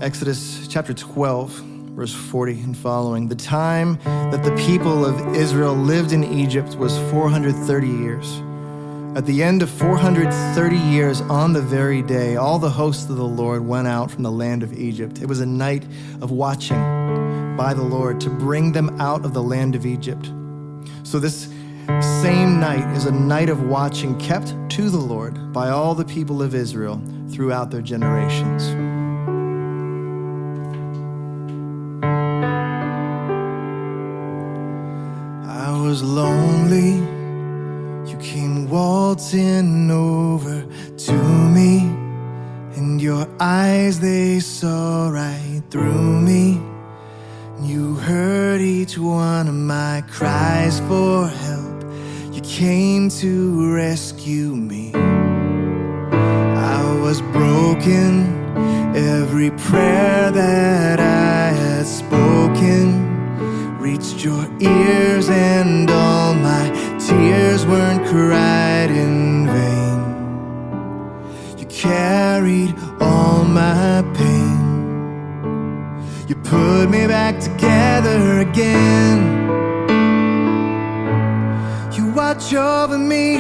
Exodus 0.02 0.68
chapter 0.68 0.94
12, 0.94 1.50
verse 1.50 2.14
40 2.14 2.62
and 2.62 2.78
following. 2.78 3.28
The 3.28 3.36
time 3.36 3.98
that 4.04 4.44
the 4.44 4.56
people 4.68 5.04
of 5.04 5.36
Israel 5.36 5.74
lived 5.74 6.12
in 6.12 6.24
Egypt 6.24 6.76
was 6.76 6.96
430 7.10 7.88
years. 7.88 8.44
At 9.16 9.28
the 9.28 9.44
end 9.44 9.62
of 9.62 9.70
430 9.70 10.76
years, 10.76 11.22
on 11.22 11.54
the 11.54 11.62
very 11.62 12.02
day, 12.02 12.36
all 12.36 12.58
the 12.58 12.72
hosts 12.72 13.08
of 13.08 13.16
the 13.16 13.24
Lord 13.24 13.64
went 13.64 13.88
out 13.88 14.10
from 14.10 14.24
the 14.24 14.32
land 14.32 14.64
of 14.64 14.74
Egypt. 14.74 15.22
It 15.22 15.28
was 15.28 15.40
a 15.40 15.46
night 15.46 15.84
of 16.20 16.32
watching 16.32 16.80
by 17.56 17.76
the 17.76 17.84
Lord 17.84 18.20
to 18.22 18.32
bring 18.32 18.72
them 18.72 19.00
out 19.00 19.24
of 19.24 19.36
the 19.36 19.44
land 19.44 19.76
of 19.76 19.86
Egypt. 19.86 20.32
So, 21.04 21.20
this 21.20 21.44
same 22.24 22.60
night 22.60 22.84
is 22.98 23.06
a 23.06 23.12
night 23.12 23.50
of 23.50 23.62
watching 23.62 24.18
kept 24.18 24.56
to 24.72 24.90
the 24.90 24.98
Lord 24.98 25.54
by 25.54 25.70
all 25.70 25.94
the 25.94 26.06
people 26.06 26.42
of 26.42 26.56
Israel 26.56 27.00
throughout 27.30 27.70
their 27.70 27.84
generations. 27.84 28.64
I 35.48 35.80
was 35.80 36.02
lonely 36.02 36.33
waltzing 39.34 39.93
over 82.56 82.98
me 82.98 83.36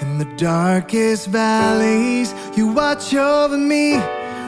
in 0.00 0.18
the 0.18 0.28
darkest 0.36 1.28
valleys. 1.28 2.34
You 2.56 2.68
watch 2.68 3.14
over 3.14 3.56
me 3.56 3.96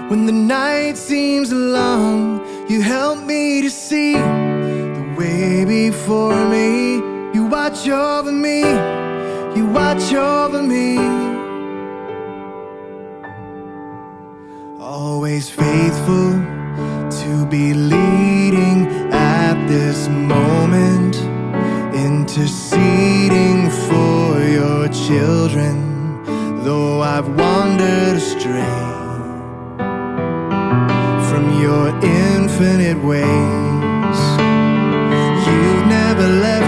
when 0.09 0.27
the 0.27 0.33
night 0.33 0.97
seems 0.97 1.53
long. 1.53 2.41
You 2.69 2.83
help 2.83 3.25
me 3.25 3.63
to 3.63 3.71
see 3.71 4.15
the 4.15 5.15
way 5.19 5.65
before 5.65 6.45
me 6.49 7.11
you 7.33 7.47
watch 7.47 7.87
over 7.89 8.33
me, 8.33 8.61
you 9.57 9.67
watch 9.67 10.13
over 10.13 10.61
me. 10.61 10.99
Always 14.81 15.49
faithful 15.49 16.33
to 17.23 17.47
be 17.49 17.73
leading 17.73 18.89
at 19.13 19.55
this 19.69 20.09
moment, 20.09 20.50
children, 25.11 25.75
though 26.63 27.01
I've 27.01 27.27
wandered 27.27 28.15
astray 28.23 28.79
from 31.29 31.45
your 31.61 31.89
infinite 32.01 33.01
ways. 33.11 34.19
You've 35.47 35.87
never 35.99 36.27
left 36.47 36.60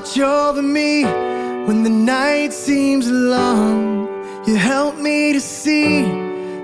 watch 0.00 0.18
over 0.18 0.62
me 0.62 1.04
when 1.66 1.82
the 1.82 1.90
night 1.90 2.54
seems 2.54 3.06
long. 3.10 4.08
You 4.46 4.56
help 4.56 4.96
me 4.96 5.34
to 5.34 5.40
see 5.40 6.04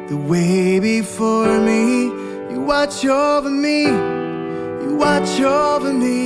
the 0.09 0.16
way 0.16 0.81
before 0.81 1.61
me. 1.61 2.05
You 2.51 2.62
watch 2.66 3.05
over 3.05 3.51
me. 3.51 3.85
You 3.85 4.96
watch 4.99 5.38
over 5.40 5.92
me. 5.92 6.22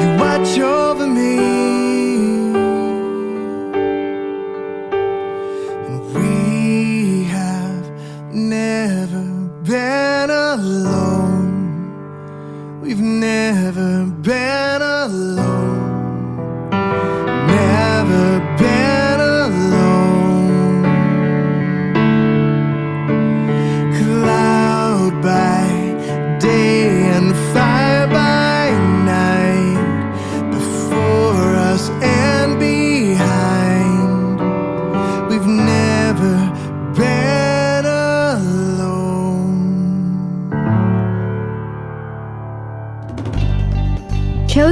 You 0.00 0.08
watch 0.18 0.58
over 0.58 0.80
me. 0.80 0.85
We've 12.82 13.00
never 13.00 14.06
been 14.06 14.82
alone. 14.82 15.65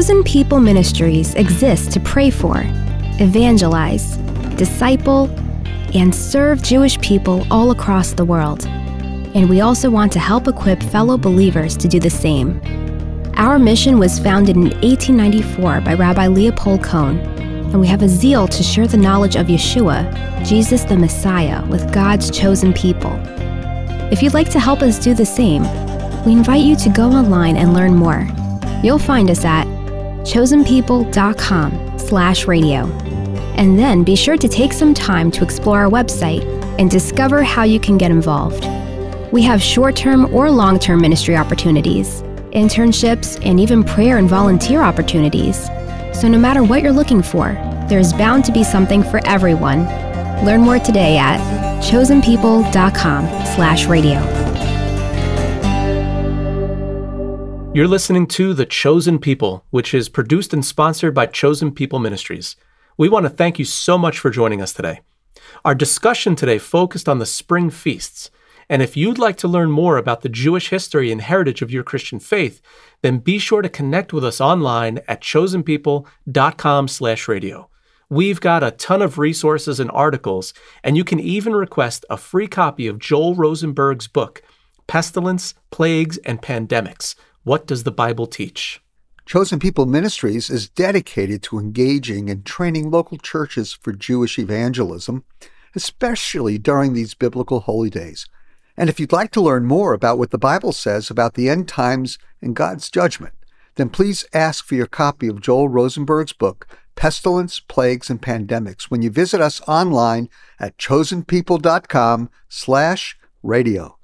Chosen 0.05 0.23
People 0.23 0.61
Ministries 0.61 1.35
exists 1.35 1.91
to 1.95 1.99
pray 1.99 2.29
for, 2.29 2.57
evangelize, 3.19 4.19
disciple, 4.59 5.31
and 5.95 6.15
serve 6.15 6.63
Jewish 6.63 7.01
people 7.01 7.47
all 7.51 7.71
across 7.71 8.13
the 8.13 8.25
world. 8.27 8.67
And 8.67 9.49
we 9.49 9.63
also 9.63 9.89
want 9.89 10.13
to 10.13 10.19
help 10.19 10.47
equip 10.47 10.83
fellow 10.83 11.17
believers 11.17 11.75
to 11.79 11.89
do 11.89 11.99
the 11.99 12.11
same. 12.11 12.61
Our 13.39 13.59
mission 13.59 13.99
was 13.99 14.19
founded 14.19 14.57
in 14.57 14.65
1894 14.83 15.81
by 15.81 15.95
Rabbi 15.95 16.27
Leopold 16.27 16.83
Cohn, 16.83 17.19
and 17.19 17.81
we 17.81 17.87
have 17.87 18.03
a 18.03 18.09
zeal 18.09 18.47
to 18.47 18.63
share 18.63 18.87
the 18.87 18.99
knowledge 18.99 19.37
of 19.37 19.47
Yeshua, 19.47 20.45
Jesus 20.45 20.85
the 20.85 20.99
Messiah, 20.99 21.65
with 21.69 21.95
God's 21.95 22.31
chosen 22.31 22.75
people. 22.75 23.19
If 24.13 24.23
you'd 24.23 24.35
like 24.35 24.51
to 24.51 24.61
help 24.61 24.83
us 24.83 24.99
do 24.99 25.15
the 25.15 25.25
same, 25.25 25.63
we 26.27 26.33
invite 26.33 26.63
you 26.63 26.77
to 26.77 26.91
go 26.91 27.05
online 27.05 27.57
and 27.57 27.73
learn 27.73 27.95
more. 27.95 28.29
You'll 28.83 28.99
find 28.99 29.31
us 29.31 29.47
at 29.47 29.67
chosenpeople.com 30.25 31.99
slash 31.99 32.47
radio. 32.47 32.87
And 33.57 33.79
then 33.79 34.03
be 34.03 34.17
sure 34.17 34.37
to 34.37 34.49
take 34.49 34.73
some 34.73 34.95
time 34.95 35.31
to 35.31 35.45
explore 35.45 35.81
our 35.81 35.91
website 35.91 36.45
and 36.79 36.91
discover 36.91 37.43
how 37.43 37.63
you 37.63 37.79
can 37.79 37.97
get 37.97 38.11
involved. 38.11 38.69
We 39.33 39.43
have 39.43 39.63
short 39.63 39.97
term 39.97 40.33
or 40.35 40.51
long 40.51 40.79
term 40.79 41.01
ministry 41.01 41.37
opportunities, 41.37 42.23
internships, 42.53 43.45
and 43.45 43.61
even 43.61 43.85
prayer 43.85 44.19
and 44.19 44.29
volunteer 44.29 44.81
opportunities. 44.81 45.67
So 46.13 46.29
no 46.29 46.39
matter 46.39 46.63
what 46.63 46.83
you're 46.83 46.93
looking 46.93 47.23
for, 47.23 47.53
there's 47.89 48.13
bound 48.13 48.45
to 48.47 48.53
be 48.53 48.65
something 48.65 49.03
for 49.03 49.21
everyone. 49.27 49.85
Learn 50.45 50.61
more 50.61 50.79
today 50.79 51.17
at 51.19 51.39
chosenpeople.com 51.83 53.27
slash 53.55 53.87
radio. 53.87 54.44
You're 57.75 57.89
listening 57.89 58.29
to 58.29 58.55
The 58.55 58.65
Chosen 58.67 59.19
People, 59.19 59.65
which 59.71 59.95
is 59.95 60.09
produced 60.09 60.55
and 60.55 60.65
sponsored 60.65 61.13
by 61.13 61.27
Chosen 61.27 61.73
People 61.73 61.99
Ministries. 61.99 62.55
We 62.97 63.09
want 63.09 63.25
to 63.25 63.31
thank 63.31 63.59
you 63.59 63.65
so 63.65 63.99
much 63.99 64.21
for 64.21 64.31
joining 64.31 64.63
us 64.63 64.73
today. 64.73 65.01
Our 65.65 65.75
discussion 65.75 66.37
today 66.37 66.59
focused 66.59 67.09
on 67.09 67.19
the 67.19 67.27
spring 67.27 67.71
feasts. 67.71 68.31
And 68.69 68.81
if 68.81 68.97
you'd 68.97 69.19
like 69.19 69.37
to 69.39 69.49
learn 69.49 69.73
more 69.73 69.97
about 69.97 70.21
the 70.21 70.29
Jewish 70.29 70.69
history 70.69 71.11
and 71.11 71.21
heritage 71.21 71.63
of 71.63 71.73
your 71.73 71.83
Christian 71.83 72.21
faith, 72.21 72.63
then 73.03 73.19
be 73.19 73.41
sure 73.41 73.61
to 73.61 73.69
connect 73.69 74.13
with 74.13 74.25
us 74.25 74.41
online 74.41 75.01
at 75.09 75.21
chosenpeople.com/radio. 75.21 77.71
We've 78.09 78.41
got 78.41 78.63
a 78.63 78.71
ton 78.71 79.03
of 79.03 79.19
resources 79.19 79.81
and 79.81 79.91
articles, 79.91 80.55
and 80.85 80.97
you 80.97 81.03
can 81.03 81.19
even 81.19 81.57
request 81.57 82.05
a 82.09 82.19
free 82.19 82.47
copy 82.47 82.87
of 82.87 83.01
Joel 83.01 83.35
Rosenberg's 83.35 84.07
book, 84.07 84.43
Pestilence, 84.87 85.55
Plagues, 85.73 86.19
and 86.19 86.41
Pandemics 86.41 87.17
what 87.45 87.67
does 87.67 87.85
the 87.85 87.93
Bible 87.93 88.27
teach? 88.27 88.81
Chosen 89.27 89.59
People 89.59 89.85
Ministries 89.85 90.49
is 90.49 90.69
dedicated 90.69 91.43
to 91.43 91.59
engaging 91.59 92.31
and 92.31 92.45
training 92.45 92.91
local 92.91 93.19
churches 93.19 93.73
for 93.73 93.93
Jewish 93.93 94.39
evangelism, 94.39 95.25
especially 95.75 96.57
during 96.57 96.95
these 96.95 97.13
biblical 97.13 97.61
holy 97.61 97.91
days. 97.91 98.27
And 98.79 98.89
if 98.89 98.99
you'd 98.99 99.13
like 99.13 99.31
to 99.33 99.43
learn 99.43 99.67
more 99.67 99.93
about 99.93 100.19
what 100.19 100.31
the 100.31 100.39
Bible 100.39 100.73
says 100.73 101.11
about 101.11 101.35
the 101.35 101.51
end 101.51 101.69
times 101.69 102.19
and 102.41 102.57
God's 102.57 102.91
judgment, 102.91 103.35
then 103.77 103.91
please 103.91 104.25
ask 104.33 104.65
for 104.65 104.75
your 104.75 104.87
copy 104.87 105.29
of 105.29 105.43
Joel 105.43 105.69
Rosenberg's 105.69 106.33
book, 106.33 106.67
Pestilence, 106.97 107.61
Plagues, 107.61 108.09
and 108.09 108.23
Pandemics, 108.23 108.85
when 108.85 109.03
you 109.03 109.11
visit 109.11 109.43
us 109.43 109.61
online 109.69 110.31
at 110.59 110.79
chosenpeople.com 110.79 112.31
slash 112.49 113.19
radio. 113.43 113.99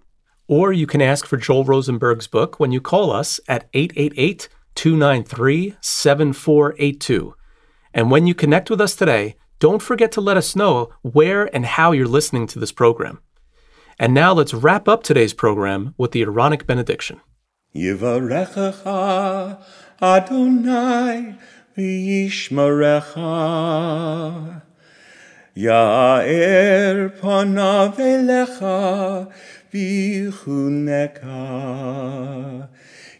Or 0.50 0.72
you 0.72 0.84
can 0.84 1.00
ask 1.00 1.26
for 1.26 1.36
Joel 1.36 1.64
Rosenberg's 1.64 2.26
book 2.26 2.58
when 2.58 2.72
you 2.72 2.80
call 2.80 3.12
us 3.12 3.38
at 3.46 3.68
888 3.72 4.48
293 4.74 5.76
7482. 5.80 7.36
And 7.94 8.10
when 8.10 8.26
you 8.26 8.34
connect 8.34 8.68
with 8.68 8.80
us 8.80 8.96
today, 8.96 9.36
don't 9.60 9.80
forget 9.80 10.10
to 10.10 10.20
let 10.20 10.36
us 10.36 10.56
know 10.56 10.92
where 11.02 11.44
and 11.54 11.64
how 11.64 11.92
you're 11.92 12.08
listening 12.08 12.48
to 12.48 12.58
this 12.58 12.72
program. 12.72 13.20
And 13.96 14.12
now 14.12 14.32
let's 14.32 14.52
wrap 14.52 14.88
up 14.88 15.04
today's 15.04 15.34
program 15.34 15.94
with 15.96 16.10
the 16.10 16.22
Aaronic 16.22 16.66
benediction. 16.66 17.20
Adonai 20.02 21.36
Ya'er 25.56 27.10
panav 27.20 27.96
elecha 27.98 29.28
vichuneka. 29.72 31.38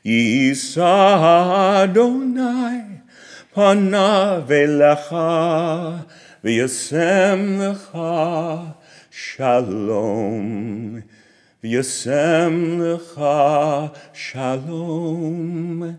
Yisa 0.04 1.82
Adonai 1.82 3.02
panav 3.54 4.48
elecha 4.48 6.06
v'yasem 6.44 7.58
lecha 7.58 8.74
shalom. 9.10 11.02
V'yasem 11.64 12.78
lecha 12.78 13.92
shalom. 14.14 15.98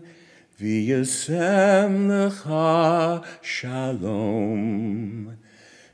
V'yasem 0.58 1.94
lecha 2.08 3.22
shalom. 3.42 5.36